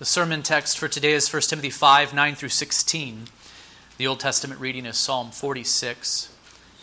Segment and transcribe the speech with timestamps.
[0.00, 3.28] The sermon text for today is 1 Timothy 5 9 through 16.
[3.96, 6.34] The Old Testament reading is Psalm 46.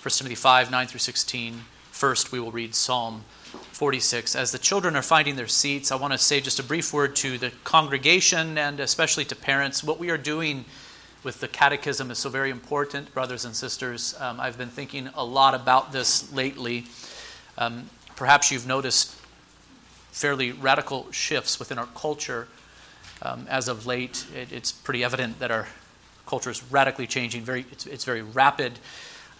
[0.01, 1.61] 1 Timothy 5 9 through 16.
[1.92, 3.25] First, we will read Psalm
[3.74, 4.33] 46.
[4.33, 7.13] As the children are finding their seats, I want to say just a brief word
[7.17, 9.84] to the congregation and especially to parents.
[9.84, 10.64] What we are doing
[11.21, 14.16] with the catechism is so very important, brothers and sisters.
[14.21, 16.86] Um, I've been thinking a lot about this lately.
[17.57, 19.18] Um, perhaps you've noticed
[20.14, 22.48] fairly radical shifts within our culture
[23.21, 25.68] um, as of late, it, it's pretty evident that our
[26.25, 27.43] culture is radically changing.
[27.43, 28.79] Very, it's, it's very rapid.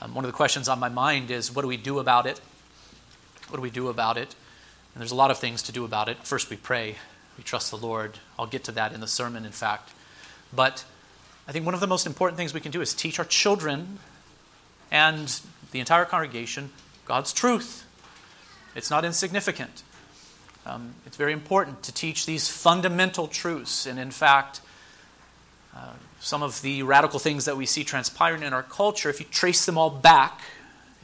[0.02, 2.40] Um, one of the questions on my mind is what do we do about it?
[3.50, 4.36] What do we do about it?
[4.94, 6.18] And there's a lot of things to do about it.
[6.26, 6.96] First, we pray,
[7.38, 8.20] we trust the Lord.
[8.38, 9.92] I'll get to that in the sermon, in fact.
[10.54, 10.84] But
[11.48, 14.00] I think one of the most important things we can do is teach our children
[14.92, 15.40] and
[15.72, 16.72] the entire congregation
[17.06, 17.86] God's truth.
[18.76, 19.84] It's not insignificant.
[20.66, 23.86] Um, it's very important to teach these fundamental truths.
[23.86, 24.62] And in fact,
[25.76, 29.26] uh, some of the radical things that we see transpiring in our culture, if you
[29.32, 30.42] trace them all back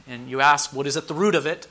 [0.06, 1.66] and you ask what is at the root of it,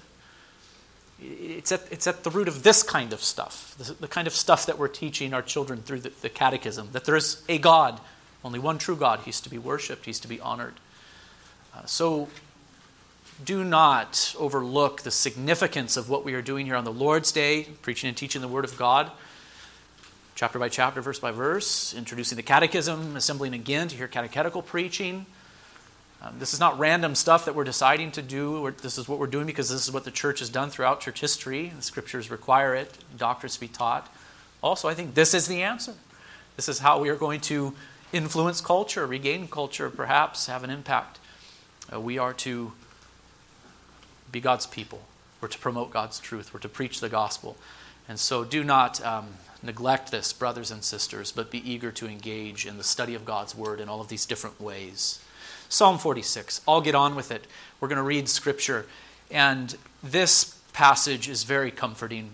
[1.20, 4.34] it's at, it's at the root of this kind of stuff, the, the kind of
[4.34, 8.00] stuff that we're teaching our children through the, the catechism that there is a God,
[8.44, 9.22] only one true God.
[9.22, 10.76] He's to be worshiped, He's to be honored.
[11.74, 12.28] Uh, so
[13.44, 17.68] do not overlook the significance of what we are doing here on the Lord's Day,
[17.82, 19.12] preaching and teaching the Word of God,
[20.34, 25.26] chapter by chapter, verse by verse, introducing the catechism, assembling again to hear catechetical preaching.
[26.22, 28.72] Um, this is not random stuff that we're deciding to do.
[28.82, 31.22] this is what we're doing because this is what the church has done throughout church
[31.22, 31.72] history.
[31.76, 34.12] The scriptures require it, doctrines to be taught.
[34.64, 35.94] Also, I think this is the answer.
[36.56, 37.76] This is how we are going to
[38.12, 41.20] influence culture, regain culture, perhaps have an impact.
[41.94, 42.72] Uh, we are to
[44.32, 45.02] be God's people.
[45.42, 46.54] We're to promote God's truth.
[46.54, 47.58] We're to preach the gospel.
[48.10, 49.28] And so do not um,
[49.62, 53.56] neglect this, brothers and sisters, but be eager to engage in the study of God's
[53.56, 55.20] word in all of these different ways.
[55.70, 56.62] Psalm 46.
[56.68, 57.46] I'll get on with it.
[57.80, 58.86] We're going to read scripture.
[59.30, 62.32] And this passage is very comforting.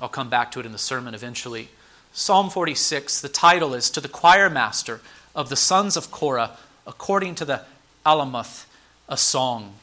[0.00, 1.68] I'll come back to it in the sermon eventually.
[2.12, 5.00] Psalm 46, the title is To the Choir Master
[5.34, 7.62] of the Sons of Korah, according to the
[8.04, 8.66] Alamoth,
[9.08, 9.74] a song.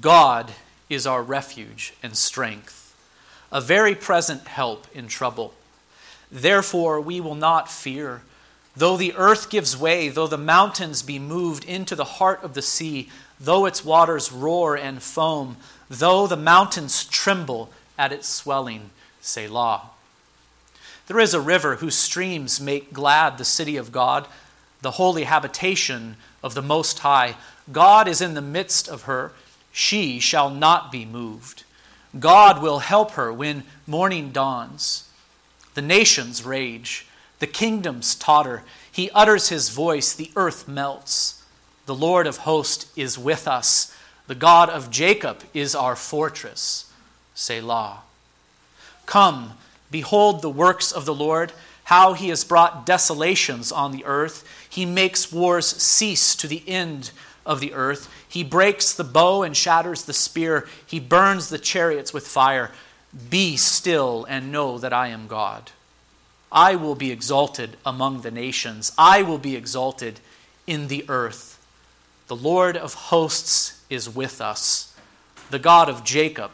[0.00, 0.52] God
[0.88, 2.96] is our refuge and strength,
[3.50, 5.52] a very present help in trouble.
[6.30, 8.22] Therefore, we will not fear.
[8.74, 12.62] Though the earth gives way, though the mountains be moved into the heart of the
[12.62, 15.58] sea, though its waters roar and foam,
[15.90, 19.90] though the mountains tremble at its swelling, Selah.
[21.06, 24.26] There is a river whose streams make glad the city of God,
[24.80, 27.36] the holy habitation of the Most High.
[27.70, 29.32] God is in the midst of her
[29.72, 31.64] she shall not be moved.
[32.18, 35.08] God will help her when morning dawns.
[35.74, 37.06] The nations rage,
[37.38, 38.62] the kingdoms totter.
[38.90, 41.42] He utters his voice, the earth melts.
[41.86, 43.96] The Lord of hosts is with us.
[44.26, 46.92] The God of Jacob is our fortress.
[47.34, 48.00] Selah.
[49.06, 49.54] Come,
[49.90, 51.52] behold the works of the Lord,
[51.84, 54.46] how he has brought desolations on the earth.
[54.72, 57.10] He makes wars cease to the end
[57.44, 58.10] of the earth.
[58.26, 60.66] He breaks the bow and shatters the spear.
[60.86, 62.70] He burns the chariots with fire.
[63.28, 65.72] Be still and know that I am God.
[66.50, 68.92] I will be exalted among the nations.
[68.96, 70.20] I will be exalted
[70.66, 71.62] in the earth.
[72.28, 74.96] The Lord of hosts is with us.
[75.50, 76.52] The God of Jacob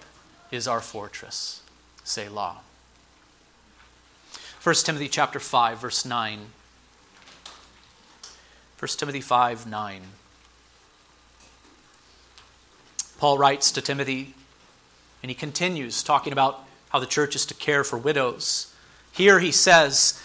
[0.50, 1.62] is our fortress.
[2.02, 2.56] Selah.
[4.60, 6.46] 1 Timothy chapter 5 verse 9.
[8.78, 10.02] 1 Timothy 5 9.
[13.18, 14.34] Paul writes to Timothy,
[15.20, 18.72] and he continues talking about how the church is to care for widows.
[19.10, 20.22] Here he says,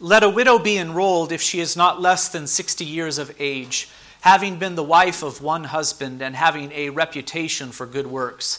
[0.00, 3.88] Let a widow be enrolled if she is not less than 60 years of age,
[4.22, 8.58] having been the wife of one husband and having a reputation for good works.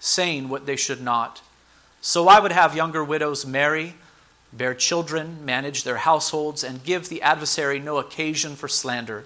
[0.00, 1.42] saying what they should not.
[2.00, 3.94] So I would have younger widows marry,
[4.52, 9.24] bear children, manage their households, and give the adversary no occasion for slander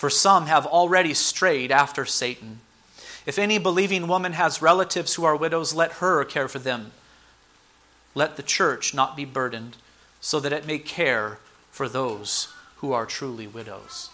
[0.00, 2.60] for some have already strayed after Satan.
[3.26, 6.92] If any believing woman has relatives who are widows, let her care for them.
[8.14, 9.76] Let the church not be burdened,
[10.18, 11.38] so that it may care
[11.70, 14.08] for those who are truly widows.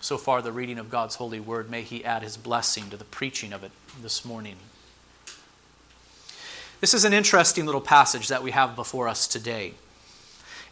[0.00, 3.04] So far, the reading of God's holy word, may He add His blessing to the
[3.04, 4.56] preaching of it this morning.
[6.80, 9.74] This is an interesting little passage that we have before us today.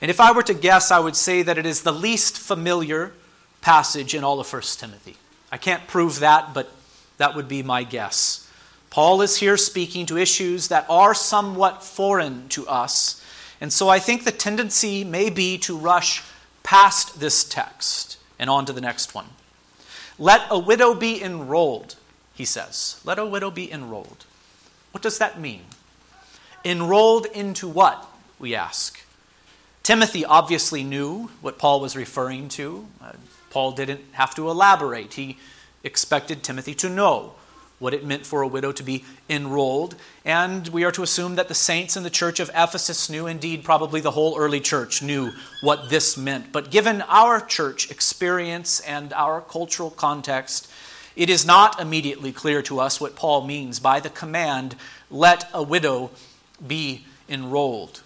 [0.00, 3.12] And if I were to guess, I would say that it is the least familiar
[3.60, 5.16] passage in all of 1 Timothy.
[5.50, 6.70] I can't prove that, but
[7.18, 8.48] that would be my guess.
[8.88, 13.22] Paul is here speaking to issues that are somewhat foreign to us,
[13.60, 16.22] and so I think the tendency may be to rush
[16.62, 19.26] past this text and on to the next one.
[20.18, 21.96] Let a widow be enrolled,
[22.32, 23.00] he says.
[23.04, 24.24] Let a widow be enrolled.
[24.92, 25.62] What does that mean?
[26.66, 28.04] Enrolled into what,
[28.40, 29.00] we ask?
[29.84, 32.88] Timothy obviously knew what Paul was referring to.
[33.00, 33.12] Uh,
[33.50, 35.14] Paul didn't have to elaborate.
[35.14, 35.38] He
[35.84, 37.34] expected Timothy to know
[37.78, 39.94] what it meant for a widow to be enrolled.
[40.24, 43.62] And we are to assume that the saints in the church of Ephesus knew, indeed,
[43.62, 45.30] probably the whole early church knew
[45.60, 46.50] what this meant.
[46.50, 50.68] But given our church experience and our cultural context,
[51.14, 54.74] it is not immediately clear to us what Paul means by the command,
[55.12, 56.10] let a widow
[56.64, 58.02] be enrolled.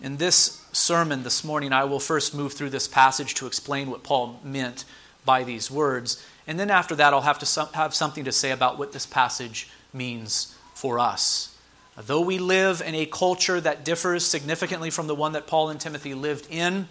[0.00, 4.02] In this sermon this morning, I will first move through this passage to explain what
[4.02, 4.84] Paul meant
[5.24, 6.24] by these words.
[6.46, 9.68] And then after that, I'll have to have something to say about what this passage
[9.92, 11.56] means for us.
[11.96, 15.80] Though we live in a culture that differs significantly from the one that Paul and
[15.80, 16.88] Timothy lived in,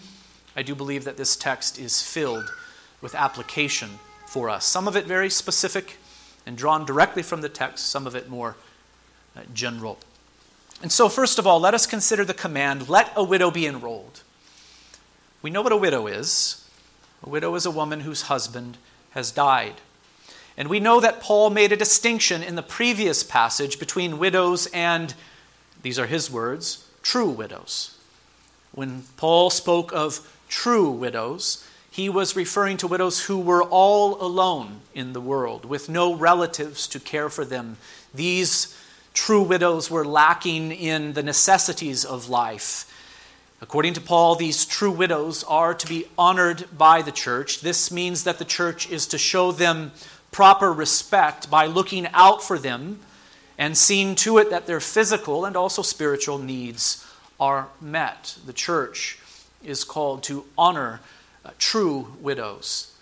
[0.55, 2.53] I do believe that this text is filled
[3.01, 3.89] with application
[4.25, 4.65] for us.
[4.65, 5.97] Some of it very specific
[6.45, 8.55] and drawn directly from the text, some of it more
[9.35, 9.99] uh, general.
[10.83, 14.21] And so, first of all, let us consider the command let a widow be enrolled.
[15.41, 16.69] We know what a widow is.
[17.23, 18.77] A widow is a woman whose husband
[19.11, 19.75] has died.
[20.57, 25.13] And we know that Paul made a distinction in the previous passage between widows and,
[25.81, 27.97] these are his words, true widows.
[28.73, 34.81] When Paul spoke of true widows, he was referring to widows who were all alone
[34.93, 37.77] in the world, with no relatives to care for them.
[38.13, 38.77] These
[39.13, 42.89] true widows were lacking in the necessities of life.
[43.61, 47.61] According to Paul, these true widows are to be honored by the church.
[47.61, 49.91] This means that the church is to show them
[50.31, 52.99] proper respect by looking out for them
[53.57, 57.07] and seeing to it that their physical and also spiritual needs
[57.39, 58.37] are met.
[58.45, 59.19] The church
[59.63, 60.99] is called to honor
[61.45, 62.93] uh, true widows.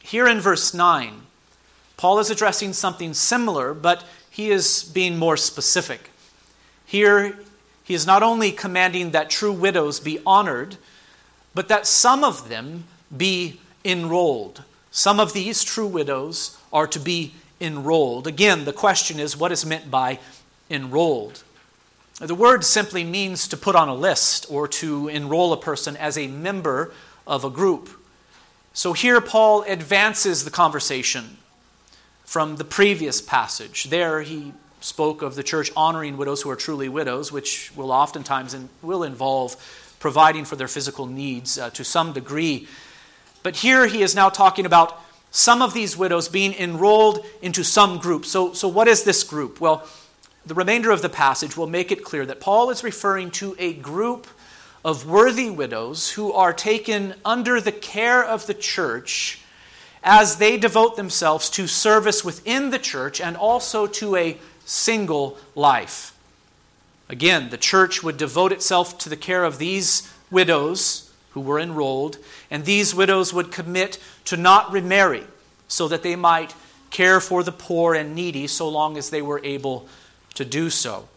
[0.00, 1.22] Here in verse 9,
[1.96, 4.04] Paul is addressing something similar, but
[4.36, 6.10] he is being more specific.
[6.84, 7.38] Here,
[7.82, 10.76] he is not only commanding that true widows be honored,
[11.54, 12.84] but that some of them
[13.16, 14.62] be enrolled.
[14.90, 18.26] Some of these true widows are to be enrolled.
[18.26, 20.18] Again, the question is what is meant by
[20.68, 21.42] enrolled?
[22.20, 26.18] The word simply means to put on a list or to enroll a person as
[26.18, 26.92] a member
[27.26, 27.88] of a group.
[28.74, 31.38] So here Paul advances the conversation
[32.26, 33.84] from the previous passage.
[33.84, 38.52] There he spoke of the church honoring widows who are truly widows, which will oftentimes
[38.52, 39.56] and will involve
[40.00, 42.68] providing for their physical needs uh, to some degree.
[43.42, 45.00] But here he is now talking about
[45.30, 48.26] some of these widows being enrolled into some group.
[48.26, 49.60] So, so what is this group?
[49.60, 49.86] Well,
[50.44, 53.72] the remainder of the passage will make it clear that Paul is referring to a
[53.72, 54.26] group
[54.84, 59.40] of worthy widows who are taken under the care of the church
[60.06, 66.16] as they devote themselves to service within the church and also to a single life.
[67.08, 72.18] Again, the church would devote itself to the care of these widows who were enrolled,
[72.50, 75.24] and these widows would commit to not remarry
[75.66, 76.54] so that they might
[76.90, 79.88] care for the poor and needy so long as they were able
[80.34, 81.08] to do so.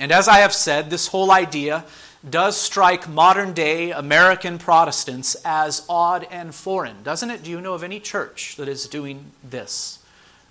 [0.00, 1.84] And as I have said, this whole idea
[2.28, 7.42] does strike modern day American Protestants as odd and foreign, doesn't it?
[7.42, 10.00] Do you know of any church that is doing this?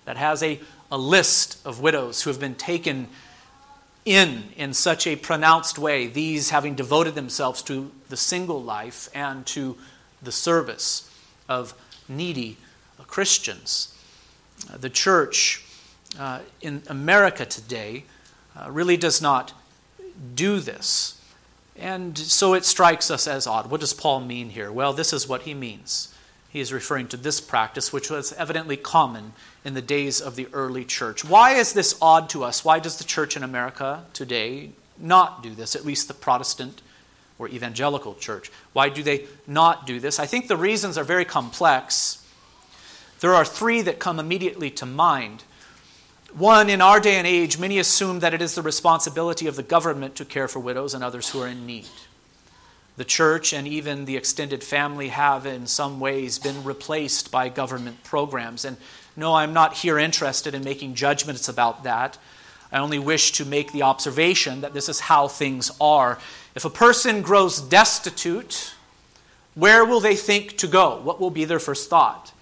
[0.06, 0.60] That has a,
[0.92, 3.08] a list of widows who have been taken
[4.06, 9.46] in in such a pronounced way, these having devoted themselves to the single life and
[9.48, 9.78] to
[10.22, 11.12] the service
[11.50, 11.74] of
[12.08, 12.58] needy
[13.08, 13.94] Christians.
[14.72, 15.64] Uh, the church
[16.20, 18.04] uh, in America today
[18.56, 19.54] uh, really does not
[20.36, 21.17] do this.
[21.80, 23.70] And so it strikes us as odd.
[23.70, 24.72] What does Paul mean here?
[24.72, 26.14] Well, this is what he means.
[26.50, 30.48] He is referring to this practice, which was evidently common in the days of the
[30.54, 31.24] early church.
[31.24, 32.66] Why is this odd to us?
[32.66, 36.82] Why does the church in America today not do this, at least the Protestant
[37.38, 38.50] or evangelical church?
[38.74, 40.20] Why do they not do this?
[40.20, 42.26] I think the reasons are very complex.
[43.20, 45.44] There are three that come immediately to mind.
[46.34, 49.64] One, in our day and age, many assume that it is the responsibility of the
[49.64, 51.88] government to care for widows and others who are in need.
[52.98, 58.04] the church and even the extended family have, in some ways, been replaced by government
[58.04, 58.66] programs.
[58.66, 58.76] And
[59.16, 62.18] no, I'm not here interested in making judgments about that.
[62.72, 66.18] I only wish to make the observation that this is how things are.
[66.56, 68.74] If a person grows destitute,
[69.54, 71.00] where will they think to go?
[71.00, 72.34] What will be their first thought?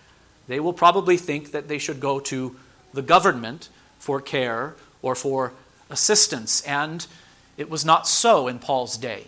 [0.47, 2.55] They will probably think that they should go to
[2.93, 3.67] the government
[4.05, 5.51] for care or for
[5.89, 6.62] assistance.
[6.62, 7.07] And
[7.57, 9.25] it was not so in Paul's day.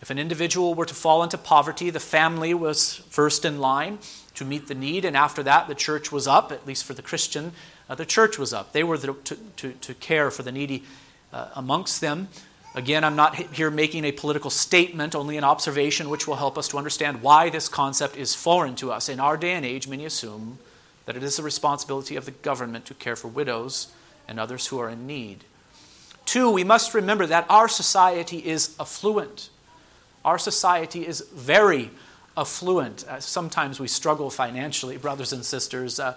[0.00, 3.98] If an individual were to fall into poverty, the family was first in line
[4.34, 7.02] to meet the need, and after that, the church was up, at least for the
[7.02, 7.52] Christian,
[7.90, 8.72] uh, the church was up.
[8.72, 10.84] They were the, to, to, to, care for the needy
[11.32, 12.28] uh, amongst them.
[12.74, 16.68] Again, I'm not here making a political statement, only an observation which will help us
[16.68, 19.10] to understand why this concept is foreign to us.
[19.10, 20.58] In our day and age, many assume
[21.04, 23.88] that it is the responsibility of the government to care for widows
[24.28, 25.44] and others who are in need.
[26.24, 29.50] Two, we must remember that our society is affluent.
[30.24, 31.90] Our society is very
[32.36, 33.06] affluent.
[33.06, 36.00] Uh, sometimes we struggle financially, brothers and sisters.
[36.00, 36.16] Uh,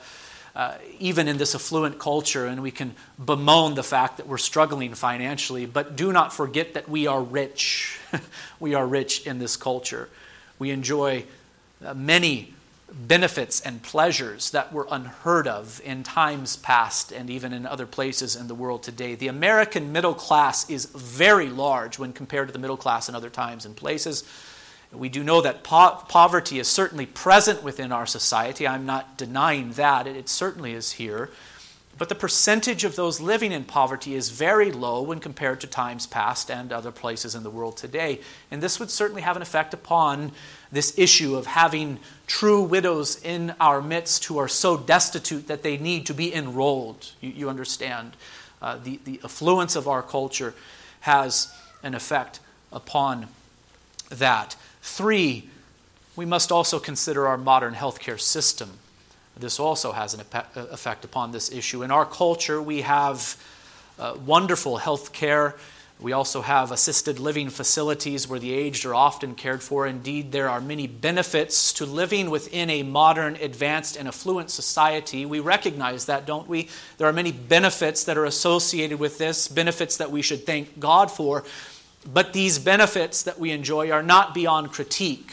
[0.55, 4.95] uh, even in this affluent culture, and we can bemoan the fact that we're struggling
[4.95, 7.99] financially, but do not forget that we are rich.
[8.59, 10.09] we are rich in this culture.
[10.57, 11.23] We enjoy
[11.85, 12.53] uh, many
[12.91, 18.35] benefits and pleasures that were unheard of in times past and even in other places
[18.35, 19.15] in the world today.
[19.15, 23.29] The American middle class is very large when compared to the middle class in other
[23.29, 24.23] times and places.
[24.91, 28.67] We do know that po- poverty is certainly present within our society.
[28.67, 30.07] I'm not denying that.
[30.07, 31.29] It, it certainly is here.
[31.99, 36.07] But the percentage of those living in poverty is very low when compared to times
[36.07, 38.21] past and other places in the world today.
[38.49, 40.31] And this would certainly have an effect upon
[40.71, 45.77] this issue of having true widows in our midst who are so destitute that they
[45.77, 47.11] need to be enrolled.
[47.19, 48.13] You, you understand?
[48.61, 50.53] Uh, the, the affluence of our culture
[51.01, 51.53] has
[51.83, 52.39] an effect
[52.71, 53.27] upon
[54.09, 54.55] that.
[54.81, 55.49] Three,
[56.15, 58.79] we must also consider our modern healthcare system.
[59.39, 61.83] This also has an effect upon this issue.
[61.83, 63.37] In our culture, we have
[63.97, 65.53] uh, wonderful healthcare.
[65.99, 69.85] We also have assisted living facilities where the aged are often cared for.
[69.85, 75.25] Indeed, there are many benefits to living within a modern, advanced, and affluent society.
[75.25, 76.69] We recognize that, don't we?
[76.97, 81.11] There are many benefits that are associated with this, benefits that we should thank God
[81.11, 81.43] for.
[82.11, 85.31] But these benefits that we enjoy are not beyond critique.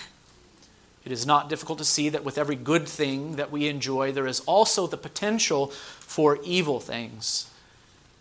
[1.07, 4.27] It is not difficult to see that with every good thing that we enjoy, there
[4.27, 7.49] is also the potential for evil things.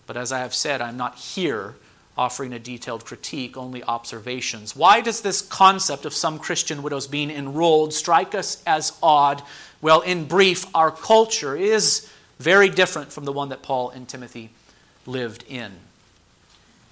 [0.06, 1.74] But as I have said, I'm not here
[2.16, 4.76] offering a detailed critique, only observations.
[4.76, 9.42] Why does this concept of some Christian widows being enrolled strike us as odd?
[9.82, 14.52] Well, in brief, our culture is very different from the one that Paul and Timothy
[15.08, 15.72] lived in.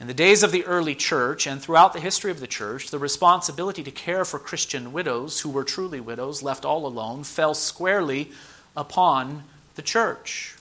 [0.04, 3.00] In the days of the early church and throughout the history of the church, the
[3.00, 8.30] responsibility to care for Christian widows who were truly widows, left all alone, fell squarely
[8.76, 9.46] upon
[9.76, 10.58] the church.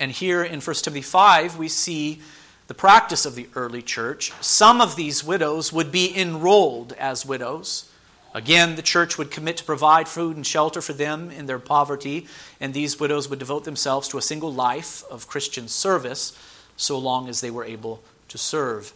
[0.00, 2.22] And here in 1 Timothy 5, we see
[2.66, 4.32] the practice of the early church.
[4.40, 7.90] Some of these widows would be enrolled as widows.
[8.32, 12.26] Again, the church would commit to provide food and shelter for them in their poverty,
[12.58, 16.32] and these widows would devote themselves to a single life of Christian service
[16.78, 18.94] so long as they were able to serve.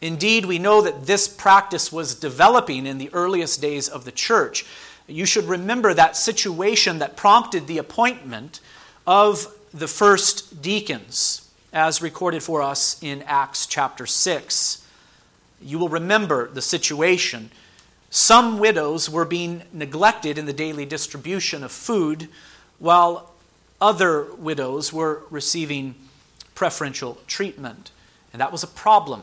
[0.00, 4.64] Indeed, we know that this practice was developing in the earliest days of the church.
[5.06, 8.60] You should remember that situation that prompted the appointment
[9.06, 14.86] of the first deacons, as recorded for us in Acts chapter 6.
[15.60, 17.50] You will remember the situation.
[18.08, 22.28] Some widows were being neglected in the daily distribution of food,
[22.78, 23.32] while
[23.80, 25.94] other widows were receiving
[26.60, 27.90] preferential treatment.
[28.34, 29.22] And that was a problem.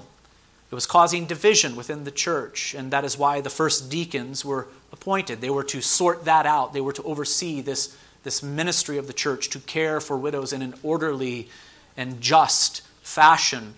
[0.72, 4.68] It was causing division within the church, and that is why the first deacons were
[4.92, 5.40] appointed.
[5.40, 9.14] They were to sort that out, they were to oversee this, this ministry of the
[9.14, 11.48] church, to care for widows in an orderly
[11.96, 13.76] and just fashion.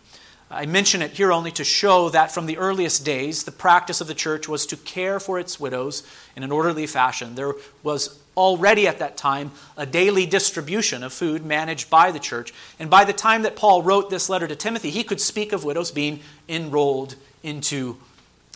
[0.49, 4.07] I mention it here only to show that from the earliest days, the practice of
[4.07, 7.35] the church was to care for its widows in an orderly fashion.
[7.35, 12.53] There was already at that time a daily distribution of food managed by the church.
[12.79, 15.65] And by the time that Paul wrote this letter to Timothy, he could speak of
[15.65, 17.97] widows being enrolled into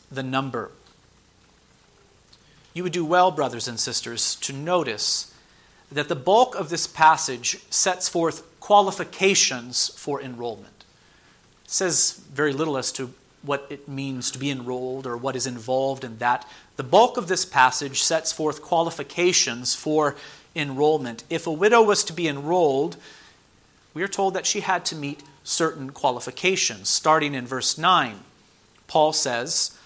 [0.09, 0.71] the number.
[2.73, 5.33] You would do well, brothers and sisters, to notice
[5.91, 10.85] that the bulk of this passage sets forth qualifications for enrollment.
[11.65, 13.13] It says very little as to
[13.43, 16.47] what it means to be enrolled or what is involved in that.
[16.75, 20.15] The bulk of this passage sets forth qualifications for
[20.55, 21.23] enrollment.
[21.29, 22.97] If a widow was to be enrolled,
[23.93, 26.89] we are told that she had to meet certain qualifications.
[26.89, 28.19] Starting in verse 9,
[28.87, 29.77] Paul says,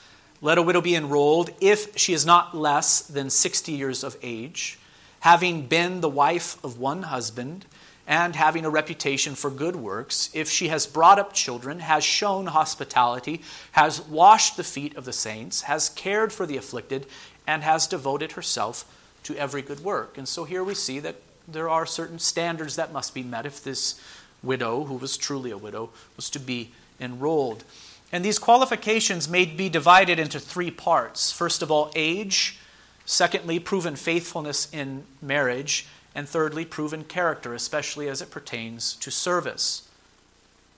[0.41, 4.77] let a widow be enrolled if she is not less than 60 years of age,
[5.21, 7.65] having been the wife of one husband,
[8.07, 12.47] and having a reputation for good works, if she has brought up children, has shown
[12.47, 13.41] hospitality,
[13.73, 17.05] has washed the feet of the saints, has cared for the afflicted,
[17.45, 18.85] and has devoted herself
[19.23, 20.17] to every good work.
[20.17, 21.15] And so here we see that
[21.47, 23.99] there are certain standards that must be met if this
[24.41, 27.63] widow, who was truly a widow, was to be enrolled.
[28.11, 31.31] And these qualifications may be divided into three parts.
[31.31, 32.59] First of all, age.
[33.05, 35.87] Secondly, proven faithfulness in marriage.
[36.17, 39.87] And thirdly, proven character, especially as it pertains to service.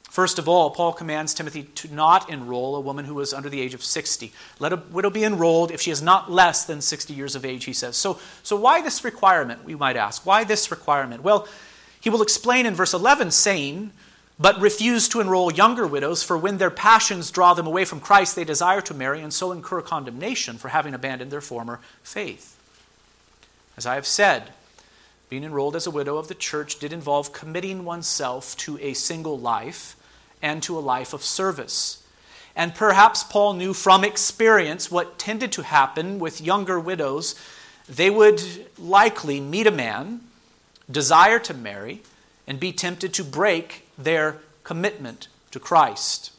[0.10, 3.62] First of all, Paul commands Timothy to not enroll a woman who is under the
[3.62, 4.34] age of 60.
[4.60, 7.63] Let a widow be enrolled if she is not less than 60 years of age,
[7.63, 7.96] he says.
[7.96, 10.25] So, so why this requirement, we might ask?
[10.25, 11.24] Why this requirement?
[11.24, 11.48] Well,
[12.01, 13.93] he will explain in verse 11, saying,
[14.38, 18.36] But refuse to enroll younger widows, for when their passions draw them away from Christ,
[18.36, 22.58] they desire to marry and so incur condemnation for having abandoned their former faith.
[23.77, 24.51] As I have said,
[25.29, 29.38] being enrolled as a widow of the church did involve committing oneself to a single
[29.38, 29.95] life
[30.41, 32.03] and to a life of service.
[32.55, 37.36] And perhaps Paul knew from experience what tended to happen with younger widows.
[37.88, 38.41] They would
[38.77, 40.21] likely meet a man
[40.91, 42.01] desire to marry,
[42.48, 46.31] and be tempted to break their commitment to Christ.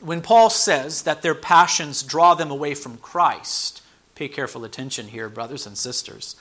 [0.00, 3.82] When Paul says that their passions draw them away from Christ,
[4.14, 6.34] pay careful attention here, brothers and sisters.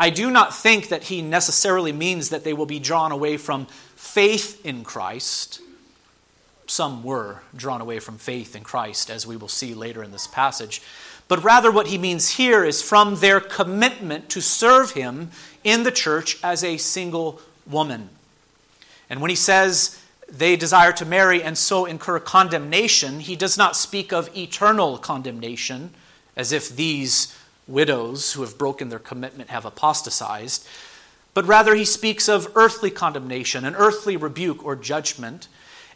[0.00, 3.66] I do not think that he necessarily means that they will be drawn away from
[3.96, 5.60] faith in Christ.
[6.68, 10.28] Some were drawn away from faith in Christ, as we will see later in this
[10.28, 10.80] passage.
[11.26, 15.32] But rather, what he means here is from their commitment to serve him
[15.64, 18.10] in the church as a single woman.
[19.10, 20.00] And when he says
[20.30, 25.92] they desire to marry and so incur condemnation, he does not speak of eternal condemnation,
[26.36, 27.34] as if these
[27.68, 30.66] widows who have broken their commitment have apostatized,
[31.34, 35.46] but rather he speaks of earthly condemnation, an earthly rebuke or judgment.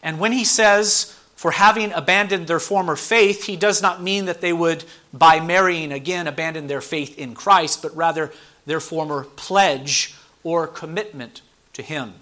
[0.02, 4.40] And when he says, for having abandoned their former faith, he does not mean that
[4.40, 8.30] they would, by marrying again, abandon their faith in Christ, but rather
[8.64, 12.14] their former pledge or commitment to Him.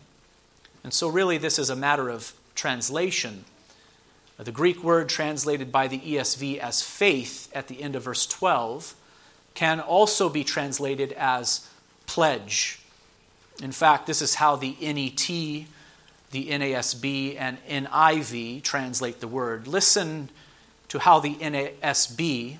[0.82, 3.44] And so, really, this is a matter of translation.
[4.38, 8.94] The Greek word translated by the ESV as faith at the end of verse 12
[9.54, 11.68] can also be translated as
[12.06, 12.80] pledge.
[13.62, 15.26] In fact, this is how the NET,
[16.30, 19.66] the NASB, and NIV translate the word.
[19.66, 20.30] Listen
[20.88, 22.56] to how the NASB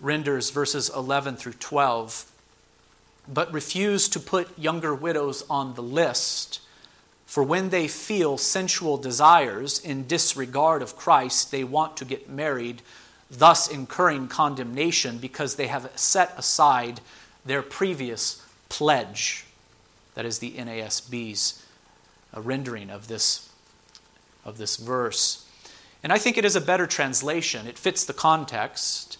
[0.00, 2.30] renders verses 11 through 12
[3.32, 6.60] but refuse to put younger widows on the list.
[7.26, 12.80] For when they feel sensual desires in disregard of Christ, they want to get married,
[13.30, 17.00] thus incurring condemnation because they have set aside
[17.44, 19.44] their previous pledge.
[20.14, 21.64] That is the NASB's
[22.34, 23.50] uh, rendering of this,
[24.44, 25.44] of this verse.
[26.02, 27.66] And I think it is a better translation.
[27.66, 29.18] It fits the context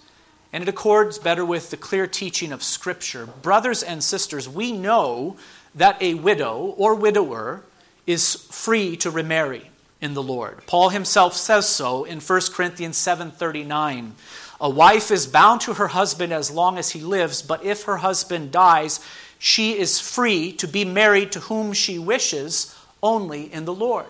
[0.53, 3.27] and it accords better with the clear teaching of Scripture.
[3.27, 5.37] Brothers and sisters, we know
[5.75, 7.62] that a widow or widower
[8.07, 10.64] is free to remarry in the Lord.
[10.66, 14.14] Paul himself says so in 1 Corinthians 7:39.
[14.61, 17.98] A wife is bound to her husband as long as he lives, but if her
[17.98, 19.00] husband dies,
[19.38, 24.08] she is free to be married to whom she wishes only in the Lord.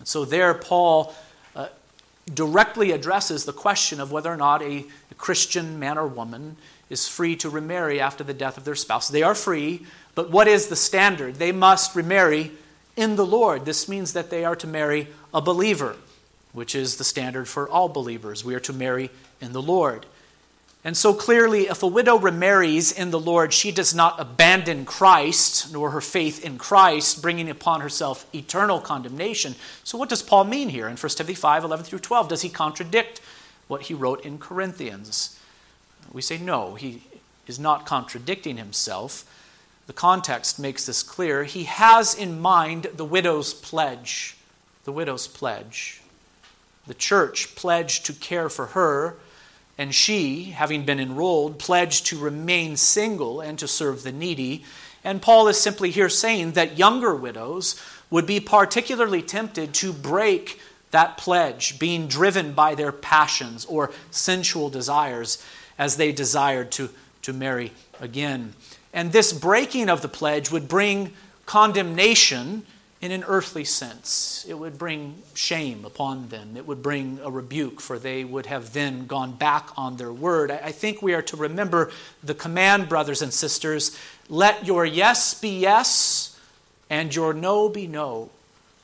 [0.00, 1.14] And so there Paul
[1.54, 1.68] uh,
[2.32, 4.84] directly addresses the question of whether or not a
[5.16, 6.56] Christian man or woman
[6.90, 9.08] is free to remarry after the death of their spouse.
[9.08, 9.86] They are free,
[10.16, 11.36] but what is the standard?
[11.36, 12.50] They must remarry
[12.96, 13.64] in the Lord.
[13.64, 15.96] This means that they are to marry a believer,
[16.52, 18.44] which is the standard for all believers.
[18.44, 20.06] We are to marry in the Lord.
[20.84, 25.72] And so clearly, if a widow remarries in the Lord, she does not abandon Christ
[25.72, 29.54] nor her faith in Christ, bringing upon herself eternal condemnation.
[29.84, 32.28] So, what does Paul mean here in 1 Timothy 5 11 through 12?
[32.28, 33.20] Does he contradict
[33.72, 35.40] what he wrote in Corinthians.
[36.12, 37.04] We say no, he
[37.46, 39.24] is not contradicting himself.
[39.86, 41.44] The context makes this clear.
[41.44, 44.36] He has in mind the widow's pledge.
[44.84, 46.00] The widow's pledge.
[46.86, 49.16] The church pledged to care for her,
[49.78, 54.64] and she, having been enrolled, pledged to remain single and to serve the needy.
[55.04, 60.60] And Paul is simply here saying that younger widows would be particularly tempted to break
[60.90, 65.42] that pledge, being driven by their passions or sensual desires
[65.78, 66.90] as they desired to,
[67.22, 68.54] to marry again.
[68.92, 71.12] And this breaking of the pledge would bring
[71.46, 72.64] condemnation
[73.00, 74.46] in an earthly sense.
[74.48, 76.56] It would bring shame upon them.
[76.56, 80.52] It would bring a rebuke, for they would have then gone back on their word.
[80.52, 81.90] I think we are to remember
[82.22, 86.38] the command, brothers and sisters let your yes be yes
[86.88, 88.30] and your no be no,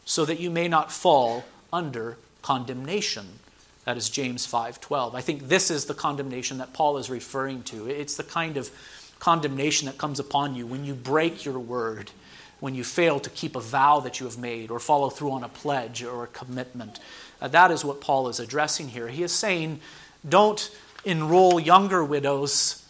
[0.05, 3.39] so that you may not fall under condemnation.
[3.85, 5.15] That is James 5:12.
[5.15, 7.89] I think this is the condemnation that Paul is referring to.
[7.89, 8.71] It's the kind of
[9.19, 12.11] condemnation that comes upon you when you break your word
[12.61, 15.45] when you fail to keep a vow that you have made or follow through on
[15.45, 16.99] a pledge or a commitment.
[17.41, 19.09] Uh, that is what Paul is addressing here.
[19.09, 19.81] He is saying,
[20.29, 20.71] don't
[21.05, 22.85] enroll younger widows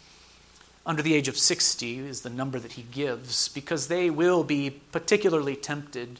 [0.85, 4.71] under the age of 60, is the number that he gives, because they will be
[4.91, 6.19] particularly tempted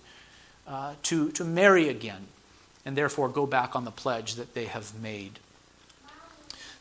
[0.68, 2.28] uh, to, to marry again
[2.86, 5.40] and therefore go back on the pledge that they have made.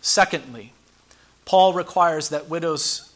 [0.03, 0.73] Secondly,
[1.47, 3.08] Paul requires that widows,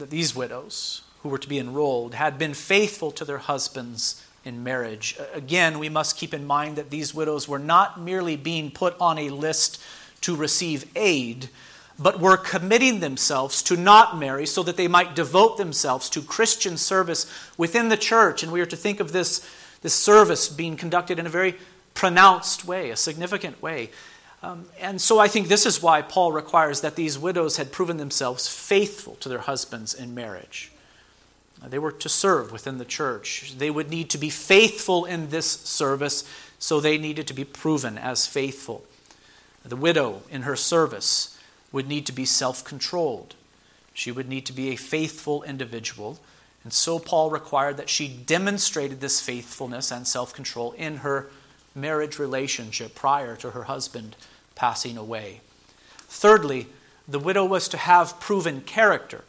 [0.00, 4.64] that these widows, who were to be enrolled had been faithful to their husbands in
[4.64, 5.18] marriage.
[5.34, 9.18] Again, we must keep in mind that these widows were not merely being put on
[9.18, 9.82] a list
[10.22, 11.50] to receive aid,
[11.98, 16.78] but were committing themselves to not marry so that they might devote themselves to Christian
[16.78, 18.42] service within the church.
[18.42, 19.46] And we are to think of this,
[19.82, 21.56] this service being conducted in a very
[21.92, 23.90] pronounced way, a significant way.
[24.42, 27.98] Um, and so I think this is why Paul requires that these widows had proven
[27.98, 30.72] themselves faithful to their husbands in marriage.
[31.68, 33.54] They were to serve within the church.
[33.58, 36.24] They would need to be faithful in this service,
[36.58, 38.84] so they needed to be proven as faithful.
[39.64, 41.38] The widow in her service
[41.70, 43.34] would need to be self controlled.
[43.92, 46.18] She would need to be a faithful individual.
[46.64, 51.26] And so Paul required that she demonstrated this faithfulness and self control in her
[51.74, 54.16] marriage relationship prior to her husband
[54.60, 55.40] passing away.
[56.00, 56.66] Thirdly,
[57.08, 59.24] the widow was to have proven character,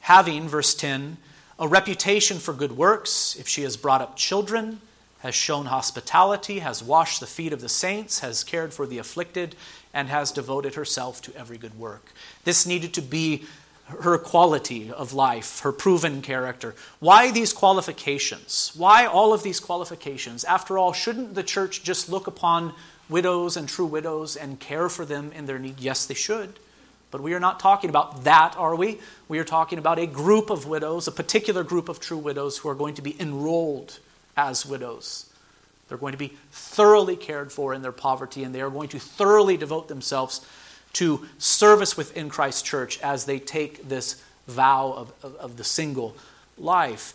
[0.00, 1.16] having, verse 10,
[1.58, 4.82] a reputation for good works if she has brought up children,
[5.20, 9.56] has shown hospitality, has washed the feet of the saints, has cared for the afflicted,
[9.94, 12.12] and has devoted herself to every good work.
[12.44, 13.46] This needed to be
[13.86, 16.74] her quality of life, her proven character.
[17.00, 18.72] Why these qualifications?
[18.76, 20.44] Why all of these qualifications?
[20.44, 22.74] After all, shouldn't the church just look upon
[23.08, 25.80] widows and true widows and care for them in their need?
[25.80, 26.58] Yes, they should.
[27.10, 28.98] But we are not talking about that, are we?
[29.28, 32.70] We are talking about a group of widows, a particular group of true widows who
[32.70, 33.98] are going to be enrolled
[34.36, 35.26] as widows.
[35.88, 38.98] They're going to be thoroughly cared for in their poverty, and they are going to
[38.98, 40.46] thoroughly devote themselves
[40.94, 46.16] to service within Christ's church as they take this vow of, of, of the single
[46.56, 47.12] life.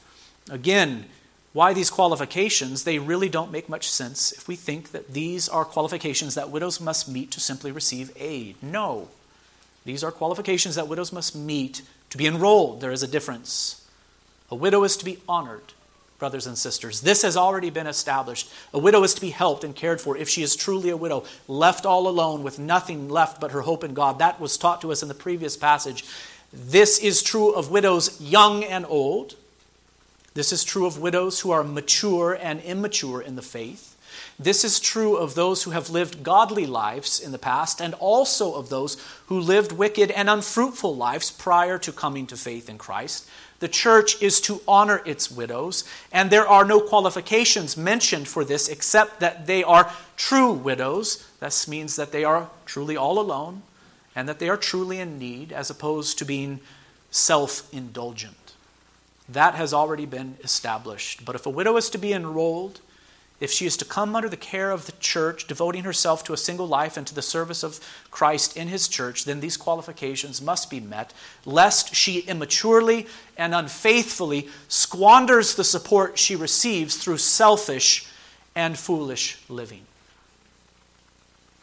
[0.49, 1.05] Again,
[1.53, 2.83] why these qualifications?
[2.83, 6.79] They really don't make much sense if we think that these are qualifications that widows
[6.79, 8.55] must meet to simply receive aid.
[8.61, 9.09] No.
[9.85, 12.81] These are qualifications that widows must meet to be enrolled.
[12.81, 13.85] There is a difference.
[14.51, 15.73] A widow is to be honored,
[16.19, 17.01] brothers and sisters.
[17.01, 18.51] This has already been established.
[18.73, 21.23] A widow is to be helped and cared for if she is truly a widow,
[21.47, 24.19] left all alone with nothing left but her hope in God.
[24.19, 26.05] That was taught to us in the previous passage.
[26.53, 29.35] This is true of widows young and old.
[30.37, 33.97] This is true of widows who are mature and immature in the faith.
[34.37, 38.53] This is true of those who have lived godly lives in the past and also
[38.53, 43.27] of those who lived wicked and unfruitful lives prior to coming to faith in Christ.
[43.61, 48.69] The church is to honor its widows, and there are no qualifications mentioned for this
[48.69, 51.27] except that they are true widows.
[51.39, 53.63] This means that they are truly all alone
[54.15, 56.59] and that they are truly in need as opposed to being
[57.09, 58.46] self indulgent.
[59.29, 61.25] That has already been established.
[61.25, 62.79] But if a widow is to be enrolled,
[63.39, 66.37] if she is to come under the care of the church, devoting herself to a
[66.37, 70.71] single life and to the service of Christ in his church, then these qualifications must
[70.71, 71.13] be met,
[71.45, 73.05] lest she immaturely
[73.37, 78.07] and unfaithfully squanders the support she receives through selfish
[78.55, 79.81] and foolish living.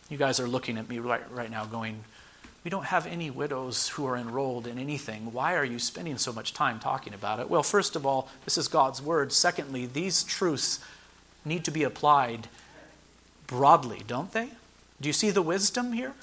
[0.09, 2.05] You guys are looking at me right, right now going,
[2.65, 5.33] We don't have any widows who are enrolled in anything.
[5.35, 7.51] Why are you spending so much time talking about it?
[7.51, 9.35] Well, first of all, this is God's word.
[9.35, 10.81] Secondly, these truths
[11.45, 12.49] need to be applied
[13.47, 14.49] broadly, don't they?
[14.99, 16.15] Do you see the wisdom here?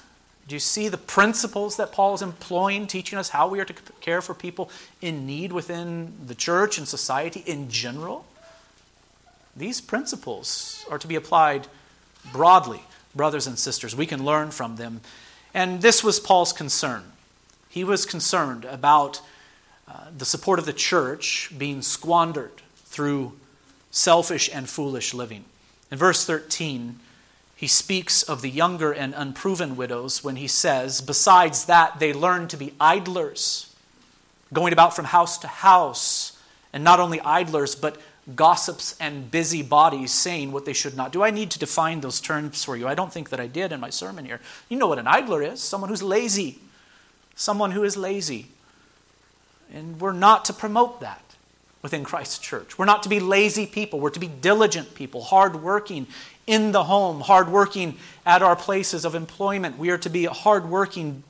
[0.48, 3.74] Do you see the principles that Paul is employing, teaching us how we are to
[4.00, 4.68] care for people
[5.00, 8.26] in need within the church and society in general?
[9.54, 11.68] These principles are to be applied
[12.32, 12.82] broadly,
[13.14, 13.94] brothers and sisters.
[13.94, 15.02] We can learn from them.
[15.54, 17.04] And this was Paul's concern.
[17.68, 19.20] He was concerned about
[19.88, 23.32] uh, the support of the church being squandered through
[23.90, 25.44] selfish and foolish living.
[25.90, 26.98] In verse 13,
[27.54, 32.48] he speaks of the younger and unproven widows when he says, Besides that, they learn
[32.48, 33.74] to be idlers,
[34.52, 36.38] going about from house to house,
[36.72, 38.00] and not only idlers, but
[38.36, 41.22] gossips and busybodies saying what they should not do.
[41.22, 42.86] I need to define those terms for you.
[42.86, 44.40] I don't think that I did in my sermon here.
[44.68, 46.58] You know what an idler is someone who's lazy.
[47.34, 48.48] Someone who is lazy.
[49.72, 51.22] And we're not to promote that
[51.82, 52.78] within Christ's church.
[52.78, 53.98] We're not to be lazy people.
[53.98, 56.06] We're to be diligent people, hardworking
[56.46, 59.78] in the home, hardworking at our places of employment.
[59.78, 61.24] We are to be hardworking,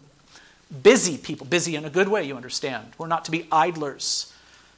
[0.83, 2.93] busy people, busy in a good way, you understand.
[2.99, 4.32] We're not to be idlers.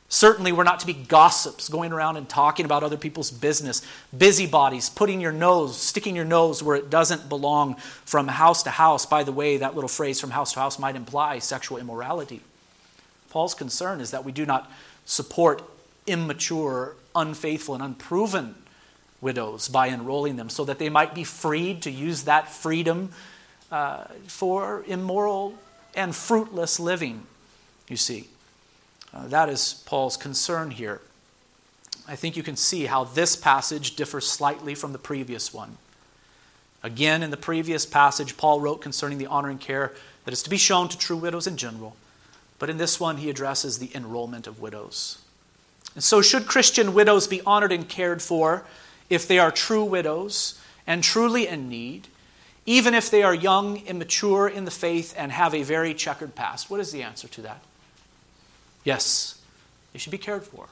[0.08, 3.82] Certainly, we're not to be gossips, going around and talking about other people's business,
[4.16, 9.06] busybodies, putting your nose, sticking your nose where it doesn't belong from house to house.
[9.06, 12.42] By the way, that little phrase from house to house might imply sexual immorality.
[13.30, 14.70] Paul's concern is that we do not
[15.04, 15.62] support
[16.06, 18.54] immature, unfaithful, and unproven
[19.20, 23.10] widows by enrolling them so that they might be freed to use that freedom
[23.72, 25.54] uh, for immoral
[25.96, 27.26] and fruitless living,
[27.88, 28.28] you see.
[29.14, 31.00] Uh, that is Paul's concern here.
[32.08, 35.78] I think you can see how this passage differs slightly from the previous one.
[36.82, 39.92] Again, in the previous passage, Paul wrote concerning the honor and care
[40.24, 41.96] that is to be shown to true widows in general.
[42.58, 45.18] But in this one, he addresses the enrollment of widows.
[45.94, 48.64] And so, should Christian widows be honored and cared for
[49.08, 52.08] if they are true widows and truly in need,
[52.66, 56.68] even if they are young, immature in the faith, and have a very checkered past?
[56.68, 57.60] What is the answer to that?
[58.84, 59.40] Yes,
[59.92, 60.68] they should be cared for.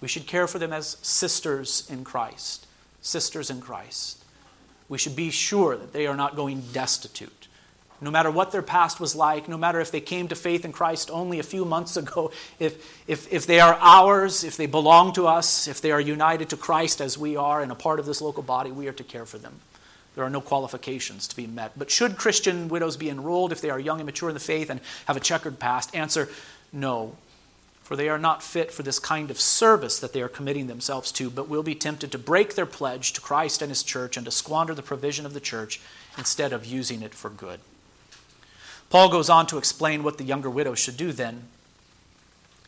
[0.00, 2.66] We should care for them as sisters in Christ.
[3.00, 4.22] Sisters in Christ.
[4.88, 7.48] We should be sure that they are not going destitute.
[8.00, 10.72] No matter what their past was like, no matter if they came to faith in
[10.72, 15.12] Christ only a few months ago, if, if, if they are ours, if they belong
[15.14, 18.06] to us, if they are united to Christ as we are and a part of
[18.06, 19.54] this local body, we are to care for them.
[20.16, 21.72] There are no qualifications to be met.
[21.76, 24.70] But should Christian widows be enrolled if they are young and mature in the faith
[24.70, 25.94] and have a checkered past?
[25.94, 26.28] Answer
[26.72, 27.16] no
[27.84, 31.12] for they are not fit for this kind of service that they are committing themselves
[31.12, 34.24] to, but will be tempted to break their pledge to Christ and His church and
[34.24, 35.82] to squander the provision of the church
[36.16, 37.60] instead of using it for good.
[38.88, 41.42] Paul goes on to explain what the younger widow should do then.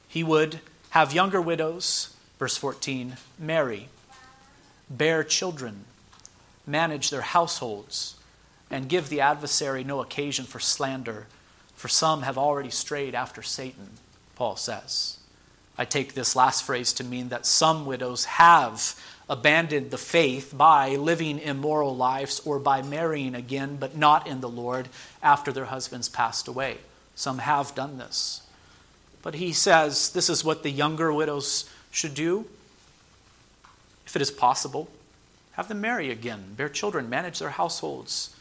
[0.07, 3.89] He would have younger widows, verse 14, marry,
[4.91, 5.87] bear children,
[6.67, 8.17] manage their households,
[8.71, 11.27] and give the adversary no occasion for slander,
[11.75, 13.93] for some have already strayed after Satan
[14.37, 15.19] Paul says.
[15.77, 18.95] I take this last phrase to mean that some widows have
[19.29, 24.49] abandoned the faith by living immoral lives or by marrying again, but not in the
[24.49, 24.89] Lord
[25.23, 26.79] after their husbands passed away.
[27.15, 28.43] Some have done this.
[29.23, 32.47] But he says this is what the younger widows should do.
[34.07, 34.89] If it is possible,
[35.53, 38.35] have them marry again, bear children, manage their households.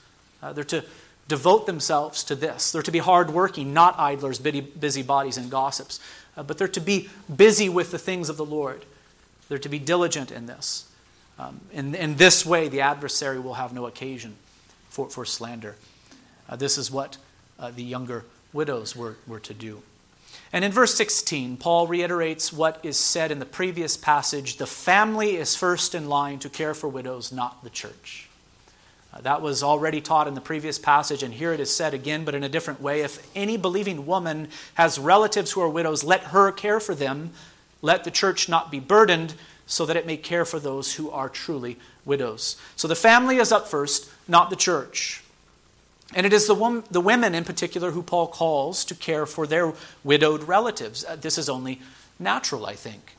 [0.44, 0.86] Uh, they're to
[1.28, 2.72] devote themselves to this.
[2.72, 6.00] They're to be hardworking, not idlers, busybodies, and gossips,
[6.38, 8.86] uh, but they're to be busy with the things of the Lord.
[9.50, 10.90] They're to be diligent in this.
[11.38, 14.36] Um, in, in this way, the adversary will have no occasion
[14.90, 15.76] for, for slander.
[16.48, 17.18] Uh, this is what
[17.60, 19.82] uh, the younger widows were, were to do.
[20.54, 25.36] And in verse 16, Paul reiterates what is said in the previous passage the family
[25.36, 28.30] is first in line to care for widows, not the church.
[29.15, 32.25] Uh, that was already taught in the previous passage, and here it is said again,
[32.25, 33.01] but in a different way.
[33.01, 37.32] If any believing woman has relatives who are widows, let her care for them.
[37.82, 39.36] Let the church not be burdened,
[39.67, 42.58] so that it may care for those who are truly widows.
[42.75, 45.23] So the family is up first, not the church.
[46.13, 49.73] And it is the, the women in particular who Paul calls to care for their
[50.04, 51.04] widowed relatives.
[51.04, 51.82] Uh, this is only
[52.19, 53.15] natural, I think.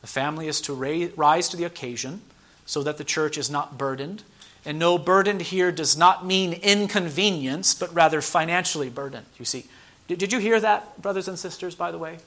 [0.00, 0.74] The family is to
[1.16, 2.22] rise to the occasion
[2.66, 4.24] so that the church is not burdened
[4.64, 9.26] and no burdened here does not mean inconvenience, but rather financially burdened.
[9.38, 9.66] You see,
[10.06, 12.18] did, did you hear that, brothers and sisters, by the way?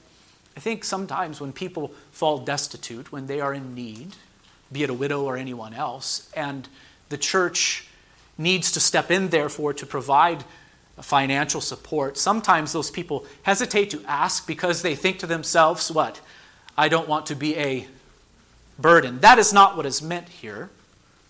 [0.56, 4.16] I think sometimes when people fall destitute, when they are in need,
[4.70, 6.68] be it a widow or anyone else, and
[7.08, 7.86] the church
[8.38, 10.44] needs to step in, therefore, to provide
[11.00, 16.20] financial support, sometimes those people hesitate to ask because they think to themselves, what?
[16.76, 17.86] I don't want to be a
[18.78, 19.20] burden.
[19.20, 20.70] That is not what is meant here.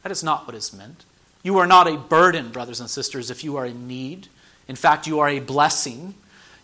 [0.03, 1.05] That is not what is meant.
[1.43, 4.29] You are not a burden, brothers and sisters, if you are in need.
[4.69, 6.15] In fact, you are a blessing.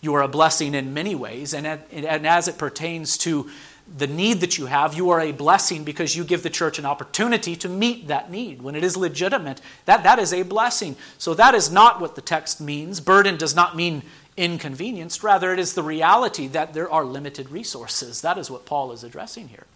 [0.01, 1.53] You are a blessing in many ways.
[1.53, 3.51] And, and as it pertains to
[3.96, 6.87] the need that you have, you are a blessing because you give the church an
[6.87, 8.62] opportunity to meet that need.
[8.62, 10.94] When it is legitimate, that, that is a blessing.
[11.16, 13.01] So that is not what the text means.
[13.01, 14.03] Burden does not mean
[14.37, 15.22] inconvenienced.
[15.22, 18.20] Rather, it is the reality that there are limited resources.
[18.20, 19.66] That is what Paul is addressing here.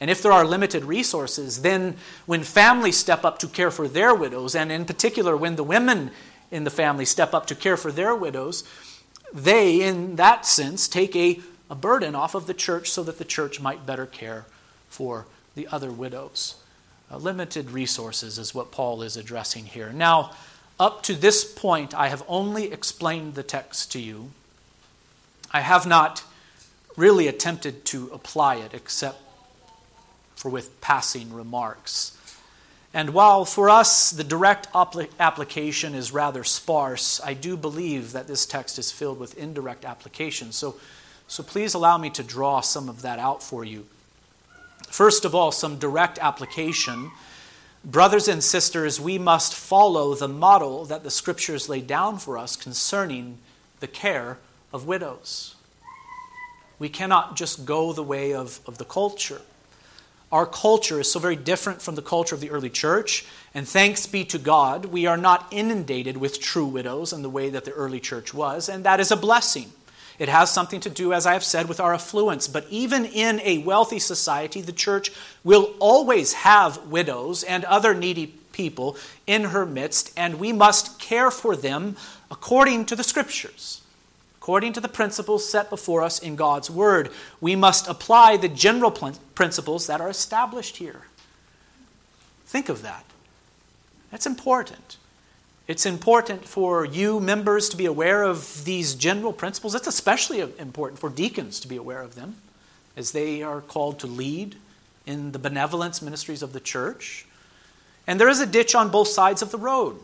[0.00, 4.14] And if there are limited resources, then when families step up to care for their
[4.14, 6.10] widows, and in particular when the women
[6.50, 8.64] in the family step up to care for their widows,
[9.32, 13.24] they, in that sense, take a, a burden off of the church so that the
[13.24, 14.46] church might better care
[14.88, 16.56] for the other widows.
[17.10, 19.92] Uh, limited resources is what Paul is addressing here.
[19.92, 20.32] Now,
[20.78, 24.30] up to this point, I have only explained the text to you.
[25.52, 26.24] I have not
[26.96, 29.18] really attempted to apply it except
[30.40, 32.16] for with passing remarks.
[32.94, 38.46] And while for us the direct application is rather sparse, I do believe that this
[38.46, 40.52] text is filled with indirect application.
[40.52, 40.76] So,
[41.28, 43.84] so please allow me to draw some of that out for you.
[44.88, 47.10] First of all, some direct application.
[47.84, 52.56] Brothers and sisters, we must follow the model that the scriptures lay down for us
[52.56, 53.36] concerning
[53.80, 54.38] the care
[54.72, 55.54] of widows.
[56.78, 59.42] We cannot just go the way of, of the culture.
[60.32, 64.06] Our culture is so very different from the culture of the early church, and thanks
[64.06, 67.72] be to God, we are not inundated with true widows in the way that the
[67.72, 69.72] early church was, and that is a blessing.
[70.20, 72.46] It has something to do, as I have said, with our affluence.
[72.46, 75.10] But even in a wealthy society, the church
[75.42, 81.30] will always have widows and other needy people in her midst, and we must care
[81.30, 81.96] for them
[82.30, 83.79] according to the scriptures.
[84.50, 87.10] According to the principles set before us in God's Word,
[87.40, 91.02] we must apply the general principles that are established here.
[92.46, 93.04] Think of that.
[94.10, 94.96] That's important.
[95.68, 99.76] It's important for you members to be aware of these general principles.
[99.76, 102.34] It's especially important for deacons to be aware of them
[102.96, 104.56] as they are called to lead
[105.06, 107.24] in the benevolence ministries of the church.
[108.04, 110.00] And there is a ditch on both sides of the road.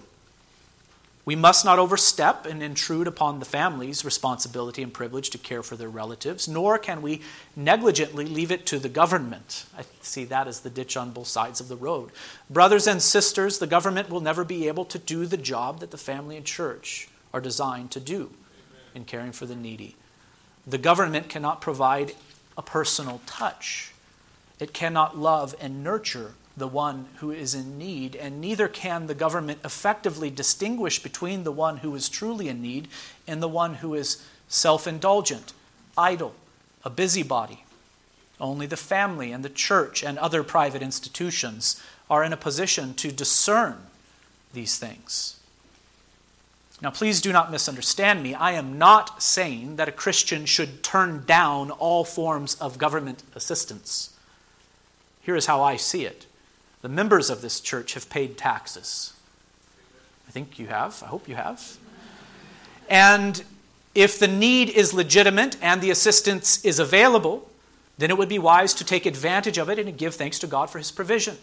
[1.27, 5.75] We must not overstep and intrude upon the family's responsibility and privilege to care for
[5.75, 7.21] their relatives, nor can we
[7.57, 9.67] negligently leave it to the government.
[9.77, 12.13] I see that as the ditch on both sides of the road.
[12.49, 15.99] Brothers and sisters, the government will never be able to do the job that the
[15.99, 18.31] family and church are designed to do
[18.95, 19.97] in caring for the needy.
[20.65, 22.13] The government cannot provide
[22.57, 23.93] a personal touch,
[24.61, 29.15] it cannot love and nurture the one who is in need, and neither can the
[29.15, 32.89] government effectively distinguish between the one who is truly in need
[33.27, 35.53] and the one who is self indulgent,
[35.99, 36.35] idle,
[36.85, 37.65] a busybody.
[38.41, 43.11] Only the family and the church and other private institutions are in a position to
[43.13, 43.79] discern
[44.53, 45.39] these things.
[46.83, 48.35] Now, please do not misunderstand me.
[48.35, 54.15] I am not saying that a Christian should turn down all forms of government assistance.
[55.23, 56.26] Here is how I see it
[56.87, 59.13] the members of this church have paid taxes.
[60.29, 61.03] I think you have.
[61.03, 61.79] I hope you have.
[62.89, 63.43] And
[63.97, 67.51] if the need is legitimate and the assistance is available,
[67.99, 70.71] then it would be wise to take advantage of it and give thanks to God
[70.71, 71.39] for his provision.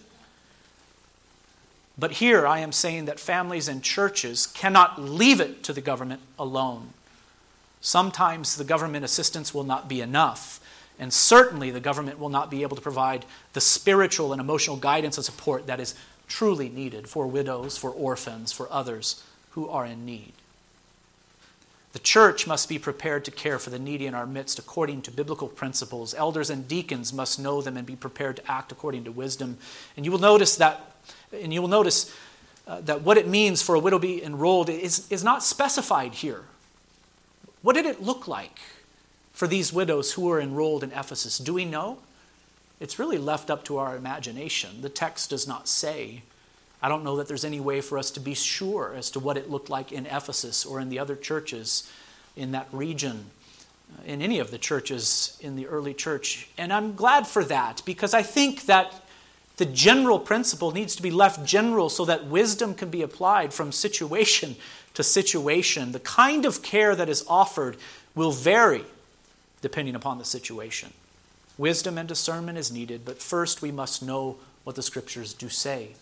[1.98, 6.22] But here I am saying that families and churches cannot leave it to the government
[6.40, 6.94] alone.
[7.82, 10.62] Sometimes the government assistance will not be enough.
[11.04, 15.18] And certainly the government will not be able to provide the spiritual and emotional guidance
[15.18, 15.96] and support that is
[16.30, 20.32] truly needed for widows, for orphans, for others who are in need.
[21.92, 25.12] The church must be prepared to care for the needy in our midst according to
[25.12, 26.14] biblical principles.
[26.14, 29.58] Elders and deacons must know them and be prepared to act according to wisdom.
[29.98, 30.96] And you will notice that,
[31.34, 32.16] and you will notice
[32.66, 36.14] uh, that what it means for a widow to be enrolled is, is not specified
[36.14, 36.46] here.
[37.62, 38.62] What did it look like?
[39.34, 41.38] For these widows who were enrolled in Ephesus?
[41.38, 41.98] Do we know?
[42.80, 44.82] It's really left up to our imagination.
[44.82, 46.22] The text does not say.
[46.82, 49.38] I don't know that there's any way for us to be sure as to what
[49.38, 51.90] it looked like in Ephesus or in the other churches
[52.36, 53.28] in that region,
[53.98, 56.50] uh, in any of the churches in the early church.
[56.58, 59.02] And I'm glad for that because I think that
[59.58, 63.72] the general principle needs to be left general so that wisdom can be applied from
[63.72, 64.56] situation
[64.96, 65.92] to situation.
[65.92, 67.78] The kind of care that is offered
[68.14, 68.84] will vary
[69.64, 70.94] depending upon the situation.
[71.58, 75.94] Wisdom and discernment is needed, but first we must know what the scriptures do say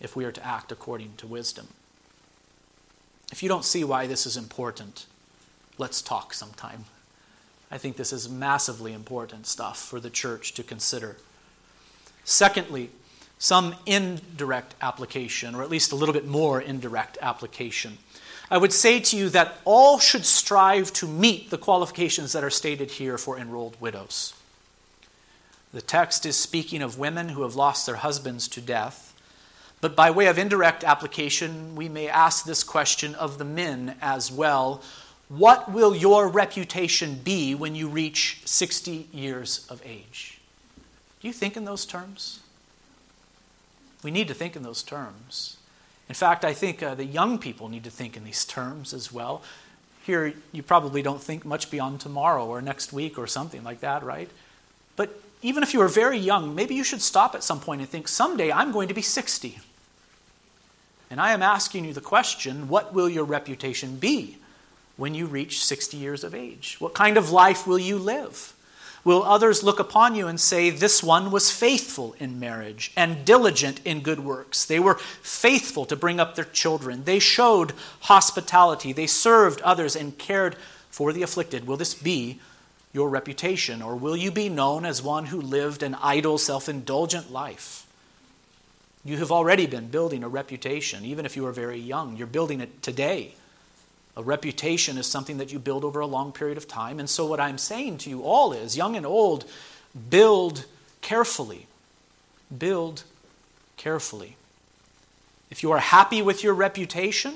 [0.00, 1.66] if we are to act according to wisdom.
[3.32, 5.06] If you don't see why this is important,
[5.78, 6.84] let's talk sometime.
[7.70, 11.16] I think this is massively important stuff for the church to consider.
[12.24, 12.90] Secondly,
[13.38, 17.98] some indirect application, or at least a little bit more indirect application.
[18.50, 22.50] I would say to you that all should strive to meet the qualifications that are
[22.50, 24.34] stated here for enrolled widows.
[25.72, 29.14] The text is speaking of women who have lost their husbands to death.
[29.80, 34.30] But by way of indirect application, we may ask this question of the men as
[34.30, 34.82] well
[35.28, 40.40] What will your reputation be when you reach 60 years of age?
[41.20, 42.40] Do you think in those terms?
[44.04, 45.56] We need to think in those terms.
[46.08, 49.12] In fact, I think uh, the young people need to think in these terms as
[49.12, 49.42] well.
[50.04, 54.04] Here, you probably don't think much beyond tomorrow or next week or something like that,
[54.04, 54.30] right?
[54.94, 57.90] But even if you are very young, maybe you should stop at some point and
[57.90, 59.58] think, someday I'm going to be 60.
[61.10, 64.38] And I am asking you the question what will your reputation be
[64.96, 66.76] when you reach 60 years of age?
[66.78, 68.54] What kind of life will you live?
[69.06, 73.80] Will others look upon you and say, This one was faithful in marriage and diligent
[73.84, 74.64] in good works?
[74.64, 77.04] They were faithful to bring up their children.
[77.04, 78.92] They showed hospitality.
[78.92, 80.56] They served others and cared
[80.90, 81.68] for the afflicted.
[81.68, 82.40] Will this be
[82.92, 83.80] your reputation?
[83.80, 87.86] Or will you be known as one who lived an idle, self indulgent life?
[89.04, 92.16] You have already been building a reputation, even if you are very young.
[92.16, 93.36] You're building it today.
[94.16, 96.98] A reputation is something that you build over a long period of time.
[96.98, 99.44] And so, what I'm saying to you all is young and old,
[100.08, 100.64] build
[101.02, 101.66] carefully.
[102.56, 103.04] Build
[103.76, 104.36] carefully.
[105.50, 107.34] If you are happy with your reputation,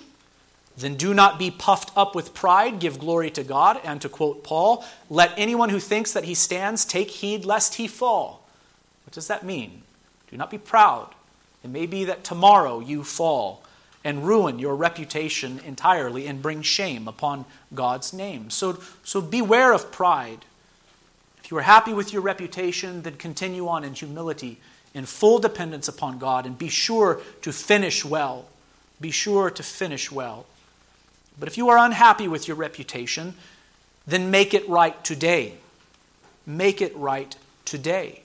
[0.77, 2.79] then do not be puffed up with pride.
[2.79, 3.79] Give glory to God.
[3.85, 7.87] And to quote Paul, let anyone who thinks that he stands take heed lest he
[7.87, 8.47] fall.
[9.05, 9.83] What does that mean?
[10.31, 11.15] Do not be proud.
[11.63, 13.63] It may be that tomorrow you fall
[14.05, 17.45] and ruin your reputation entirely and bring shame upon
[17.75, 18.51] God's name.
[18.51, 20.45] So, so beware of pride.
[21.45, 24.59] If you are happy with your reputation, then continue on in humility,
[24.95, 28.47] in full dependence upon God, and be sure to finish well.
[29.01, 30.47] Be sure to finish well.
[31.39, 33.35] But if you are unhappy with your reputation,
[34.07, 35.55] then make it right today.
[36.47, 37.35] Make it right
[37.65, 38.23] today.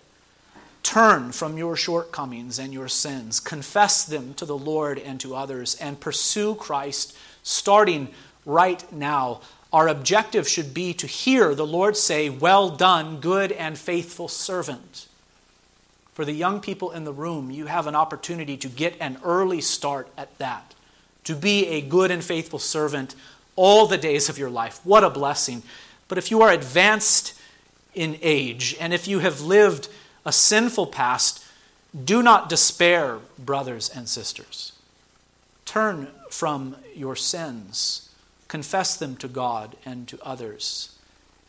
[0.86, 5.74] Turn from your shortcomings and your sins, confess them to the Lord and to others,
[5.82, 8.10] and pursue Christ starting
[8.46, 9.42] right now.
[9.74, 15.08] Our objective should be to hear the Lord say, Well done, good and faithful servant.
[16.14, 19.62] For the young people in the room, you have an opportunity to get an early
[19.62, 20.76] start at that,
[21.24, 23.16] to be a good and faithful servant
[23.56, 24.82] all the days of your life.
[24.84, 25.64] What a blessing.
[26.08, 27.34] But if you are advanced
[27.96, 29.90] in age, and if you have lived
[30.26, 31.46] a sinful past,
[32.04, 34.74] do not despair, brothers and sisters.
[35.66, 38.10] Turn from your sins,
[38.48, 40.98] confess them to God and to others,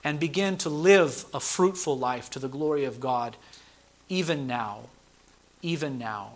[0.05, 3.37] and begin to live a fruitful life to the glory of God,
[4.09, 4.83] even now.
[5.63, 6.33] Even now.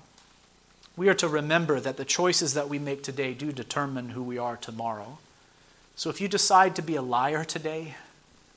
[0.96, 4.38] We are to remember that the choices that we make today do determine who we
[4.38, 5.18] are tomorrow.
[5.94, 7.94] So if you decide to be a liar today,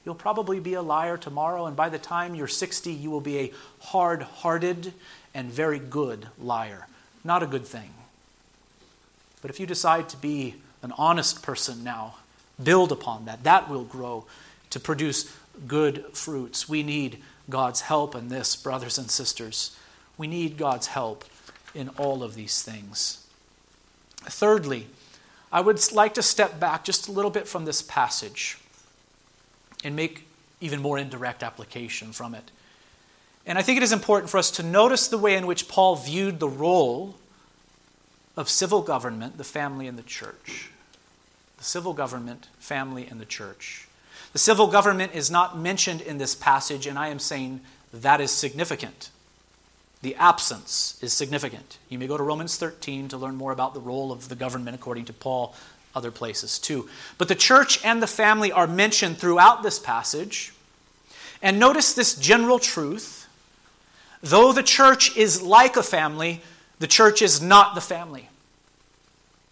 [0.05, 3.39] You'll probably be a liar tomorrow, and by the time you're 60, you will be
[3.39, 4.93] a hard hearted
[5.33, 6.87] and very good liar.
[7.23, 7.91] Not a good thing.
[9.41, 12.15] But if you decide to be an honest person now,
[12.61, 13.43] build upon that.
[13.43, 14.25] That will grow
[14.71, 15.33] to produce
[15.67, 16.67] good fruits.
[16.67, 19.77] We need God's help in this, brothers and sisters.
[20.17, 21.23] We need God's help
[21.73, 23.25] in all of these things.
[24.17, 24.87] Thirdly,
[25.51, 28.57] I would like to step back just a little bit from this passage
[29.83, 30.27] and make
[30.61, 32.51] even more indirect application from it.
[33.45, 35.95] And I think it is important for us to notice the way in which Paul
[35.95, 37.15] viewed the role
[38.37, 40.69] of civil government, the family, and the church.
[41.57, 43.87] The civil government, family, and the church.
[44.31, 47.61] The civil government is not mentioned in this passage, and I am saying
[47.93, 49.09] that is significant.
[50.01, 51.77] The absence is significant.
[51.89, 54.75] You may go to Romans 13 to learn more about the role of the government
[54.75, 55.55] according to Paul
[55.95, 56.89] other places too.
[57.17, 60.53] But the church and the family are mentioned throughout this passage.
[61.41, 63.19] And notice this general truth
[64.21, 66.41] though the church is like a family,
[66.79, 68.29] the church is not the family.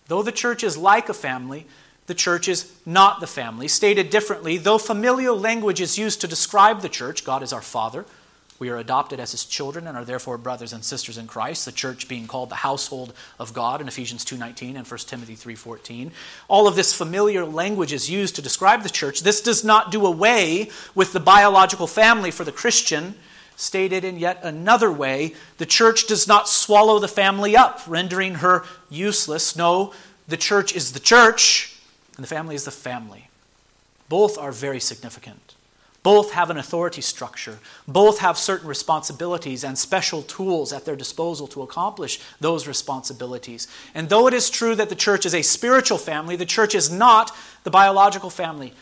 [0.07, 1.65] Though the church is like a family,
[2.07, 3.67] the church is not the family.
[3.67, 8.05] Stated differently, though familial language is used to describe the church, God is our Father,
[8.62, 11.72] we are adopted as his children and are therefore brothers and sisters in Christ, the
[11.72, 16.12] church being called the household of God in Ephesians 2:19 and 1 Timothy 3:14.
[16.47, 19.22] All of this familiar language is used to describe the church.
[19.22, 23.16] This does not do away with the biological family for the Christian.
[23.55, 28.64] Stated in yet another way, the church does not swallow the family up, rendering her
[28.91, 29.55] useless.
[29.55, 29.91] No,
[30.28, 31.78] the church is the church,
[32.16, 33.28] and the family is the family.
[34.07, 35.55] Both are very significant.
[36.04, 37.60] Both have an authority structure.
[37.88, 43.68] Both have certain responsibilities and special tools at their disposal to accomplish those responsibilities.
[43.93, 46.91] And though it is true that the church is a spiritual family, the church is
[46.91, 47.32] not
[47.64, 48.74] the biological family.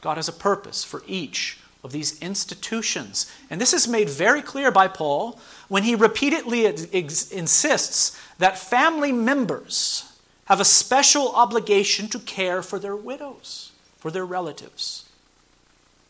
[0.00, 3.30] God has a purpose for each of these institutions.
[3.50, 9.12] And this is made very clear by Paul when he repeatedly ex- insists that family
[9.12, 10.12] members
[10.46, 15.04] have a special obligation to care for their widows, for their relatives.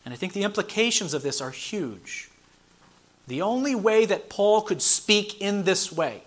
[0.05, 2.29] And I think the implications of this are huge.
[3.27, 6.23] The only way that Paul could speak in this way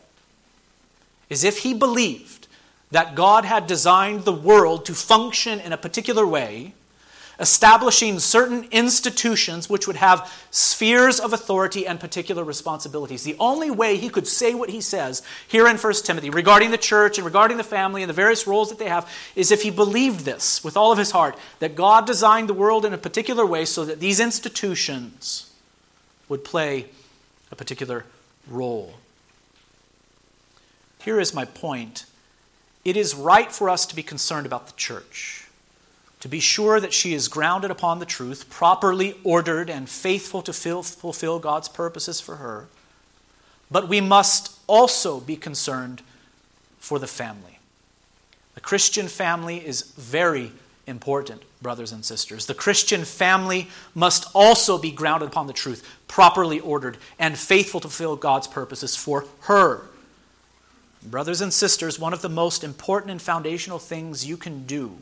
[1.29, 2.49] is if he believed
[2.91, 6.73] that God had designed the world to function in a particular way,
[7.39, 13.25] establishing certain institutions which would have spheres of authority and particular responsibilities.
[13.25, 16.79] The only way he could say what he says here in 1 Timothy regarding the
[16.79, 19.71] church and regarding the family and the various roles that they have is if he
[19.71, 23.45] believed this with all of his heart that God designed the world in a particular
[23.45, 25.53] way so that these institutions
[26.29, 26.87] would play
[27.51, 28.05] a particular
[28.49, 28.95] role.
[31.03, 32.07] Here is my point.
[32.85, 35.46] It is right for us to be concerned about the church
[36.21, 40.53] to be sure that she is grounded upon the truth, properly ordered, and faithful to
[40.53, 42.67] fulfill God's purposes for her.
[43.71, 46.03] But we must also be concerned
[46.79, 47.59] for the family.
[48.55, 50.53] The Christian family is very
[50.87, 52.47] important, brothers and sisters.
[52.47, 57.89] The Christian family must also be grounded upon the truth, properly ordered, and faithful to
[57.89, 59.83] fulfill God's purposes for her.
[61.03, 64.99] Brothers and sisters, one of the most important and foundational things you can do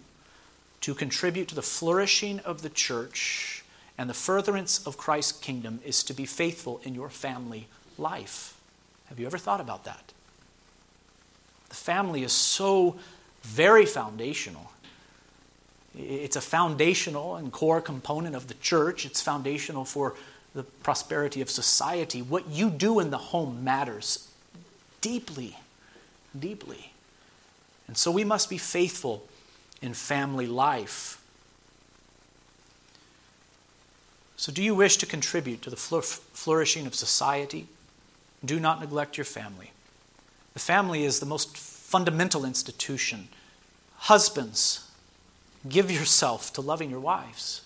[0.84, 3.64] to contribute to the flourishing of the church
[3.96, 8.60] and the furtherance of Christ's kingdom is to be faithful in your family life.
[9.06, 10.12] Have you ever thought about that?
[11.70, 12.96] The family is so
[13.40, 14.72] very foundational.
[15.98, 19.06] It's a foundational and core component of the church.
[19.06, 20.14] It's foundational for
[20.54, 22.20] the prosperity of society.
[22.20, 24.28] What you do in the home matters
[25.00, 25.56] deeply,
[26.38, 26.92] deeply.
[27.88, 29.26] And so we must be faithful
[29.84, 31.20] in family life.
[34.36, 37.66] So, do you wish to contribute to the flourishing of society?
[38.42, 39.72] Do not neglect your family.
[40.54, 43.28] The family is the most fundamental institution.
[43.96, 44.90] Husbands,
[45.68, 47.60] give yourself to loving your wives.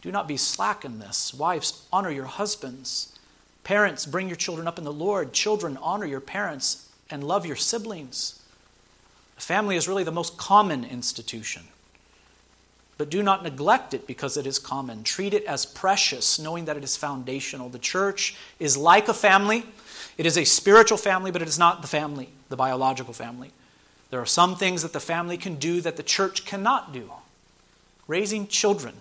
[0.00, 1.34] Do not be slack in this.
[1.34, 3.18] Wives, honor your husbands.
[3.64, 5.32] Parents, bring your children up in the Lord.
[5.32, 8.41] Children, honor your parents and love your siblings.
[9.42, 11.64] Family is really the most common institution.
[12.96, 15.02] But do not neglect it because it is common.
[15.02, 17.68] Treat it as precious, knowing that it is foundational.
[17.68, 19.66] The church is like a family.
[20.16, 23.50] It is a spiritual family, but it is not the family, the biological family.
[24.10, 27.10] There are some things that the family can do that the church cannot do.
[28.06, 28.94] Raising children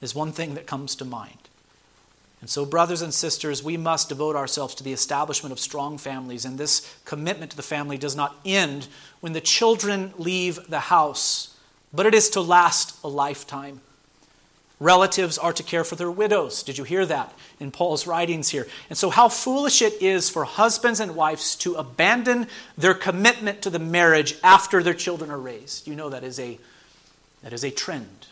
[0.00, 1.39] is one thing that comes to mind.
[2.40, 6.44] And so, brothers and sisters, we must devote ourselves to the establishment of strong families.
[6.44, 8.88] And this commitment to the family does not end
[9.20, 11.56] when the children leave the house,
[11.92, 13.82] but it is to last a lifetime.
[14.78, 16.62] Relatives are to care for their widows.
[16.62, 18.66] Did you hear that in Paul's writings here?
[18.88, 22.46] And so, how foolish it is for husbands and wives to abandon
[22.78, 25.86] their commitment to the marriage after their children are raised.
[25.86, 26.58] You know that is a,
[27.42, 28.28] that is a trend.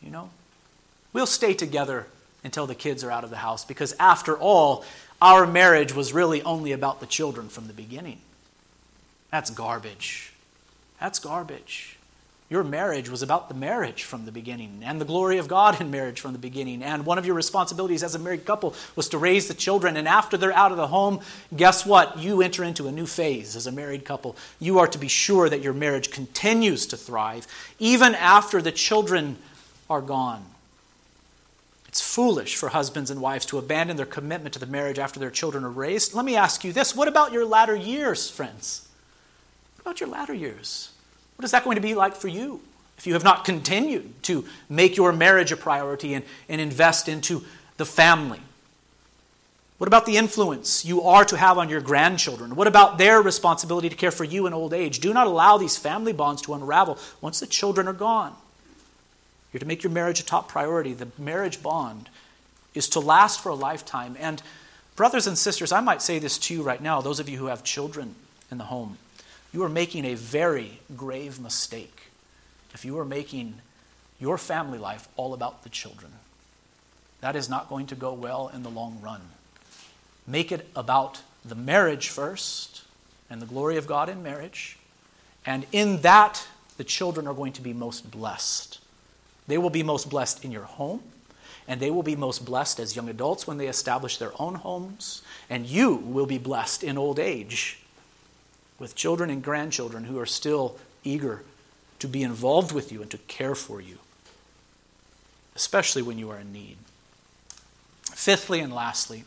[0.00, 0.30] You know?
[1.12, 2.06] We'll stay together
[2.44, 4.84] until the kids are out of the house because, after all,
[5.20, 8.20] our marriage was really only about the children from the beginning.
[9.30, 10.32] That's garbage.
[11.00, 11.98] That's garbage.
[12.50, 15.90] Your marriage was about the marriage from the beginning and the glory of God in
[15.90, 16.82] marriage from the beginning.
[16.82, 19.98] And one of your responsibilities as a married couple was to raise the children.
[19.98, 21.20] And after they're out of the home,
[21.54, 22.18] guess what?
[22.18, 24.34] You enter into a new phase as a married couple.
[24.60, 27.46] You are to be sure that your marriage continues to thrive
[27.78, 29.36] even after the children
[29.90, 30.42] are gone.
[31.98, 35.32] It's foolish for husbands and wives to abandon their commitment to the marriage after their
[35.32, 36.14] children are raised.
[36.14, 38.86] Let me ask you this what about your latter years, friends?
[39.74, 40.92] What about your latter years?
[41.34, 42.60] What is that going to be like for you
[42.98, 47.42] if you have not continued to make your marriage a priority and, and invest into
[47.78, 48.42] the family?
[49.78, 52.54] What about the influence you are to have on your grandchildren?
[52.54, 55.00] What about their responsibility to care for you in old age?
[55.00, 58.36] Do not allow these family bonds to unravel once the children are gone.
[59.52, 60.92] You're to make your marriage a top priority.
[60.92, 62.08] The marriage bond
[62.74, 64.16] is to last for a lifetime.
[64.20, 64.42] And,
[64.96, 67.46] brothers and sisters, I might say this to you right now, those of you who
[67.46, 68.14] have children
[68.50, 68.98] in the home,
[69.52, 72.10] you are making a very grave mistake
[72.74, 73.54] if you are making
[74.20, 76.12] your family life all about the children.
[77.20, 79.22] That is not going to go well in the long run.
[80.26, 82.82] Make it about the marriage first
[83.30, 84.78] and the glory of God in marriage.
[85.46, 86.46] And in that,
[86.76, 88.78] the children are going to be most blessed.
[89.48, 91.02] They will be most blessed in your home,
[91.66, 95.22] and they will be most blessed as young adults when they establish their own homes,
[95.50, 97.80] and you will be blessed in old age
[98.78, 101.42] with children and grandchildren who are still eager
[101.98, 103.98] to be involved with you and to care for you,
[105.56, 106.76] especially when you are in need.
[108.04, 109.24] Fifthly and lastly,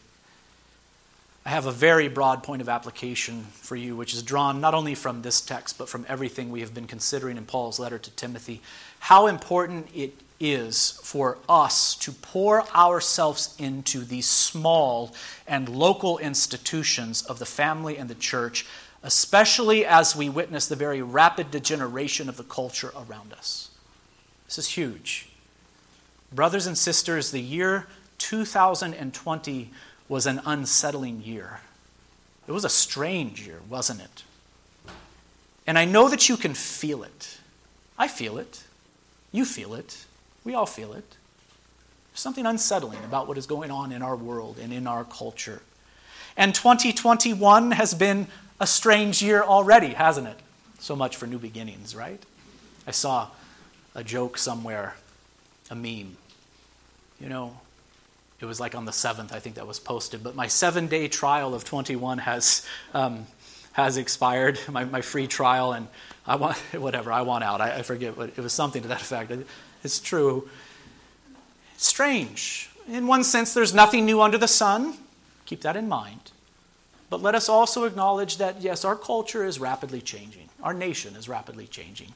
[1.46, 4.94] I have a very broad point of application for you, which is drawn not only
[4.94, 8.62] from this text, but from everything we have been considering in Paul's letter to Timothy.
[9.02, 15.14] How important it is for us to pour ourselves into these small
[15.48, 18.66] and local institutions of the family and the church,
[19.02, 23.72] especially as we witness the very rapid degeneration of the culture around us.
[24.46, 25.30] This is huge.
[26.32, 27.88] Brothers and sisters, the year
[28.20, 29.72] 2020
[30.08, 31.60] was an unsettling year.
[32.48, 34.24] It was a strange year, wasn't it?
[35.66, 37.40] And I know that you can feel it.
[37.98, 38.64] I feel it.
[39.32, 40.06] You feel it.
[40.44, 41.18] We all feel it.
[42.12, 45.62] There's something unsettling about what is going on in our world and in our culture.
[46.36, 48.28] And 2021 has been
[48.60, 50.40] a strange year already, hasn't it?
[50.80, 52.22] So much for new beginnings, right?
[52.86, 53.28] I saw
[53.96, 54.96] a joke somewhere,
[55.70, 56.18] a meme.
[57.20, 57.60] You know,
[58.40, 61.08] it was like on the 7th, I think that was posted, but my seven day
[61.08, 63.28] trial of 21 has, um,
[63.74, 65.88] has expired, my, my free trial, and
[66.26, 67.62] I want, whatever, I want out.
[67.62, 69.32] I, I forget what, it was something to that effect.
[69.84, 70.50] It's true.
[71.78, 72.70] Strange.
[72.88, 74.96] In one sense, there's nothing new under the sun.
[75.46, 76.32] Keep that in mind.
[77.10, 80.48] But let us also acknowledge that, yes, our culture is rapidly changing.
[80.64, 82.14] Our nation is rapidly changing.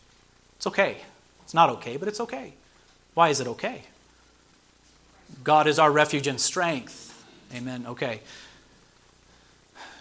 [0.57, 0.97] It's okay.
[1.43, 2.53] It's not okay, but it's okay.
[3.13, 3.83] Why is it okay?
[5.43, 7.23] God is our refuge and strength.
[7.53, 7.85] Amen.
[7.87, 8.21] Okay.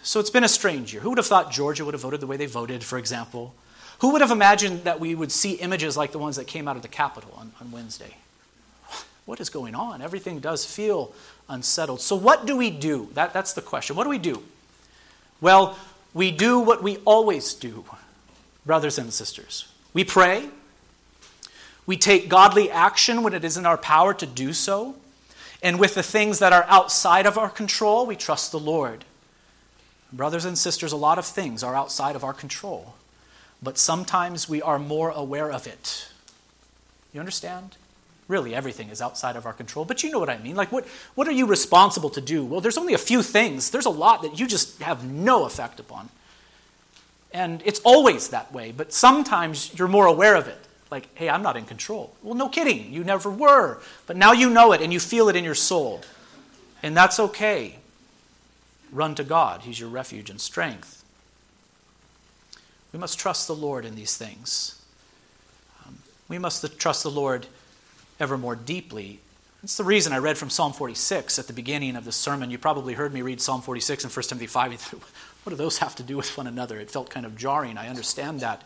[0.01, 1.01] So it's been a strange year.
[1.01, 3.53] Who would have thought Georgia would have voted the way they voted, for example?
[3.99, 6.75] Who would have imagined that we would see images like the ones that came out
[6.75, 8.17] of the Capitol on, on Wednesday?
[9.25, 10.01] What is going on?
[10.01, 11.13] Everything does feel
[11.49, 12.01] unsettled.
[12.01, 13.09] So, what do we do?
[13.13, 13.95] That, that's the question.
[13.95, 14.43] What do we do?
[15.41, 15.77] Well,
[16.13, 17.85] we do what we always do,
[18.65, 19.67] brothers and sisters.
[19.93, 20.49] We pray.
[21.85, 24.95] We take godly action when it is in our power to do so.
[25.61, 29.05] And with the things that are outside of our control, we trust the Lord.
[30.13, 32.95] Brothers and sisters, a lot of things are outside of our control,
[33.61, 36.07] but sometimes we are more aware of it.
[37.13, 37.77] You understand?
[38.27, 39.85] Really, everything is outside of our control.
[39.85, 40.55] But you know what I mean.
[40.55, 42.43] Like, what, what are you responsible to do?
[42.43, 43.69] Well, there's only a few things.
[43.69, 46.09] There's a lot that you just have no effect upon.
[47.31, 50.57] And it's always that way, but sometimes you're more aware of it.
[50.89, 52.15] Like, hey, I'm not in control.
[52.23, 52.93] Well, no kidding.
[52.93, 53.79] You never were.
[54.07, 56.01] But now you know it and you feel it in your soul.
[56.81, 57.77] And that's okay.
[58.91, 61.03] Run to God, He's your refuge and strength.
[62.95, 64.81] We must trust the Lord in these things.
[65.85, 65.97] Um,
[66.29, 67.45] we must trust the Lord
[68.21, 69.19] ever more deeply.
[69.61, 72.49] That's the reason I read from Psalm 46 at the beginning of the sermon.
[72.51, 74.71] You probably heard me read Psalm 46 and 1 Timothy 5.
[75.43, 76.79] what do those have to do with one another?
[76.79, 77.77] It felt kind of jarring.
[77.77, 78.61] I understand that.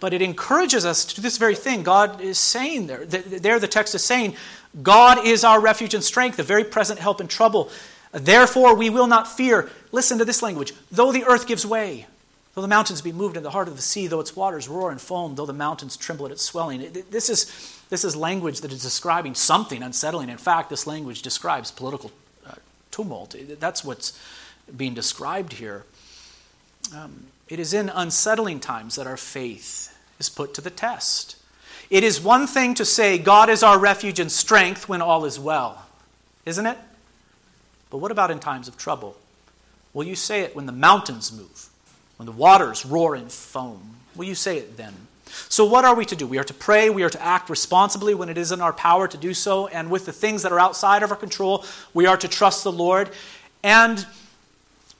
[0.00, 1.84] But it encourages us to do this very thing.
[1.84, 4.34] God is saying there, there the text is saying,
[4.82, 7.70] God is our refuge and strength, a very present help in trouble.
[8.10, 9.70] Therefore, we will not fear.
[9.92, 10.72] Listen to this language.
[10.90, 12.06] Though the earth gives way,
[12.56, 14.90] though the mountains be moved in the heart of the sea, though its waters roar
[14.90, 16.80] and foam, though the mountains tremble at its swelling.
[17.10, 20.30] This is this is language that is describing something unsettling.
[20.30, 22.10] In fact, this language describes political
[22.46, 22.54] uh,
[22.90, 23.36] tumult.
[23.60, 24.18] That's what's
[24.74, 25.84] being described here.
[26.94, 31.36] Um, it is in unsettling times that our faith is put to the test.
[31.90, 35.38] It is one thing to say, God is our refuge and strength when all is
[35.38, 35.84] well,
[36.46, 36.78] isn't it?
[37.90, 39.16] But what about in times of trouble?
[39.92, 41.68] Will you say it when the mountains move,
[42.16, 43.96] when the waters roar and foam?
[44.14, 44.94] Will you say it then?
[45.48, 46.26] So, what are we to do?
[46.26, 49.06] We are to pray, we are to act responsibly when it is in our power
[49.08, 52.16] to do so, and with the things that are outside of our control, we are
[52.16, 53.10] to trust the Lord.
[53.62, 54.06] And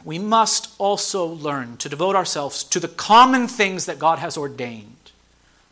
[0.05, 5.11] we must also learn to devote ourselves to the common things that God has ordained,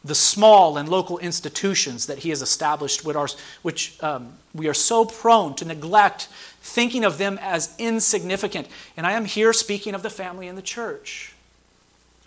[0.04, 5.54] the small and local institutions that He has established, which um, we are so prone
[5.56, 6.28] to neglect,
[6.60, 8.68] thinking of them as insignificant.
[8.96, 11.33] And I am here speaking of the family and the church.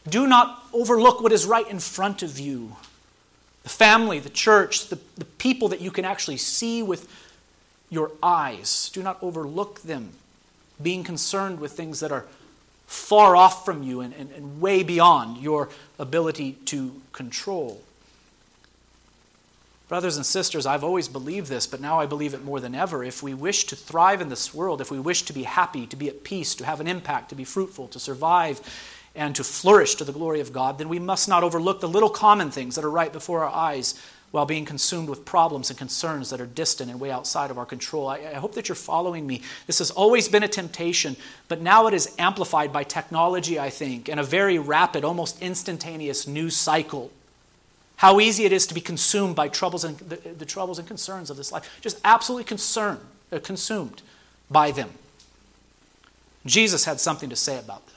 [0.07, 2.75] Do not overlook what is right in front of you
[3.63, 7.05] the family, the church, the, the people that you can actually see with
[7.89, 8.89] your eyes.
[8.93, 10.11] Do not overlook them,
[10.81, 12.25] being concerned with things that are
[12.85, 15.67] far off from you and, and, and way beyond your
[15.99, 17.81] ability to control.
[19.89, 23.03] Brothers and sisters, I've always believed this, but now I believe it more than ever.
[23.03, 25.95] If we wish to thrive in this world, if we wish to be happy, to
[25.95, 28.61] be at peace, to have an impact, to be fruitful, to survive,
[29.18, 32.09] and to flourish to the glory of God, then we must not overlook the little
[32.09, 33.99] common things that are right before our eyes
[34.32, 37.65] while being consumed with problems and concerns that are distant and way outside of our
[37.65, 38.07] control.
[38.07, 39.41] I, I, hope that you're following me.
[39.65, 41.15] This has always been a temptation,
[41.47, 46.28] but now it is amplified by technology, I think, and a very rapid, almost instantaneous
[46.28, 47.11] news cycle.
[47.95, 51.30] How easy it is to be consumed by troubles and the, the troubles and concerns
[51.30, 51.80] of this life.
[51.82, 52.99] Just absolutely concerned,
[53.32, 54.03] uh, consumed
[54.51, 54.89] by them.
[56.45, 57.96] Jesus had something to say about this.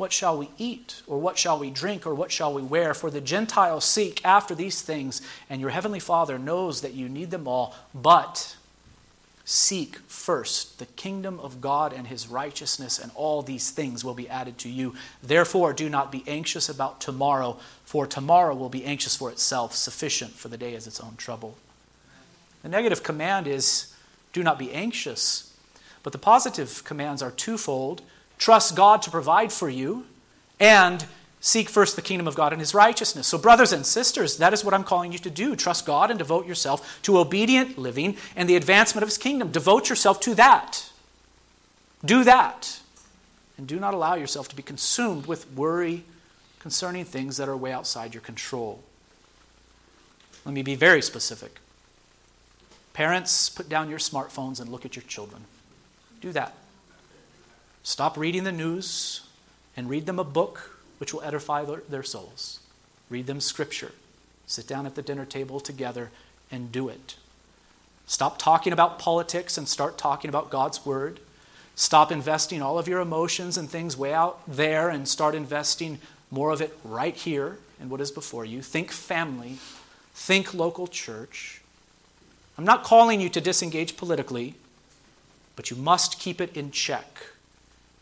[0.00, 1.02] what shall we eat?
[1.06, 2.06] Or what shall we drink?
[2.06, 2.94] Or what shall we wear?
[2.94, 5.20] For the Gentiles seek after these things,
[5.50, 7.74] and your heavenly Father knows that you need them all.
[7.94, 8.56] But
[9.44, 14.26] seek first the kingdom of God and his righteousness, and all these things will be
[14.26, 14.94] added to you.
[15.22, 19.74] Therefore, do not be anxious about tomorrow, for tomorrow will be anxious for itself.
[19.74, 21.58] Sufficient for the day is its own trouble.
[22.62, 23.94] The negative command is
[24.32, 25.54] do not be anxious.
[26.02, 28.00] But the positive commands are twofold
[28.40, 30.06] trust God to provide for you,
[30.58, 31.06] and
[31.40, 33.28] seek first the kingdom of God and his righteousness.
[33.28, 35.54] So, brothers and sisters, that is what I'm calling you to do.
[35.54, 39.52] Trust God and devote yourself to obedient living and the advancement of his kingdom.
[39.52, 40.90] Devote yourself to that.
[42.04, 42.80] Do that.
[43.56, 46.04] And do not allow yourself to be consumed with worry
[46.58, 48.82] concerning things that are way outside your control.
[50.44, 51.58] Let me be very specific.
[52.94, 55.44] Parents, put down your smartphones and look at your children.
[56.20, 56.54] Do that.
[57.82, 59.22] Stop reading the news
[59.76, 62.60] and read them a book which will edify their souls.
[63.08, 63.92] Read them scripture.
[64.46, 66.10] Sit down at the dinner table together
[66.50, 67.16] and do it.
[68.06, 71.20] Stop talking about politics and start talking about God's word.
[71.76, 75.98] Stop investing all of your emotions and things way out there and start investing
[76.30, 78.60] more of it right here in what is before you.
[78.60, 79.58] Think family.
[80.12, 81.62] Think local church.
[82.58, 84.54] I'm not calling you to disengage politically,
[85.56, 87.29] but you must keep it in check.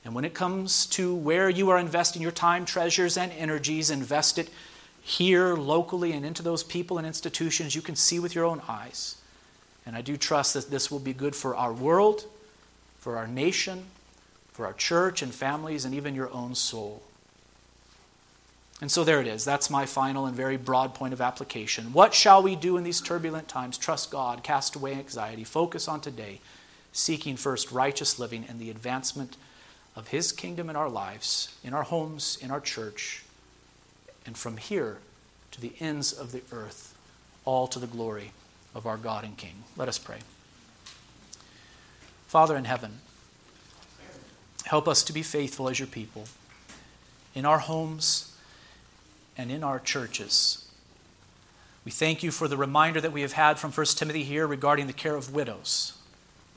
[0.04, 4.38] And when it comes to where you are investing your time, treasures, and energies, invest
[4.38, 4.48] it
[5.02, 9.16] here locally and into those people and institutions you can see with your own eyes.
[9.86, 12.26] And I do trust that this will be good for our world,
[12.98, 13.86] for our nation,
[14.52, 17.02] for our church and families, and even your own soul.
[18.80, 19.44] And so there it is.
[19.44, 21.92] That's my final and very broad point of application.
[21.92, 23.76] What shall we do in these turbulent times?
[23.76, 26.40] Trust God, cast away anxiety, focus on today,
[26.92, 29.36] seeking first righteous living and the advancement
[29.98, 33.24] of His kingdom in our lives, in our homes, in our church,
[34.24, 34.98] and from here
[35.50, 36.96] to the ends of the earth,
[37.44, 38.30] all to the glory
[38.76, 39.64] of our God and King.
[39.76, 40.18] Let us pray.
[42.28, 43.00] Father in heaven,
[44.66, 46.26] help us to be faithful as your people
[47.34, 48.36] in our homes
[49.36, 50.64] and in our churches.
[51.84, 54.86] We thank you for the reminder that we have had from 1 Timothy here regarding
[54.86, 55.98] the care of widows.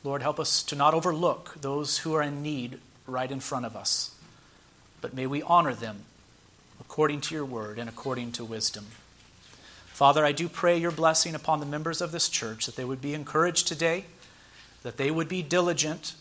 [0.03, 2.79] Lord, help us to not overlook those who are in need
[3.11, 4.15] right in front of us.
[5.01, 6.05] But may we honor them
[6.79, 8.87] according to your word and according to wisdom.
[9.87, 13.01] Father, I do pray your blessing upon the members of this church that they would
[13.01, 14.05] be encouraged today,
[14.83, 16.15] that they would be diligent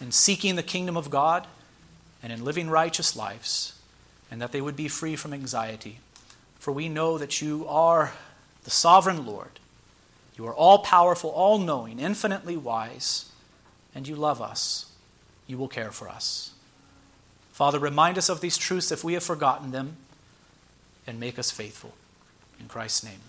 [0.00, 1.46] in seeking the kingdom of God
[2.22, 3.78] and in living righteous lives,
[4.30, 5.98] and that they would be free from anxiety.
[6.58, 8.12] For we know that you are
[8.64, 9.58] the sovereign Lord.
[10.36, 13.30] You are all powerful, all knowing, infinitely wise,
[13.94, 14.91] and you love us
[15.46, 16.52] you will care for us.
[17.52, 19.96] Father, remind us of these truths if we have forgotten them,
[21.06, 21.94] and make us faithful.
[22.60, 23.20] In Christ's name.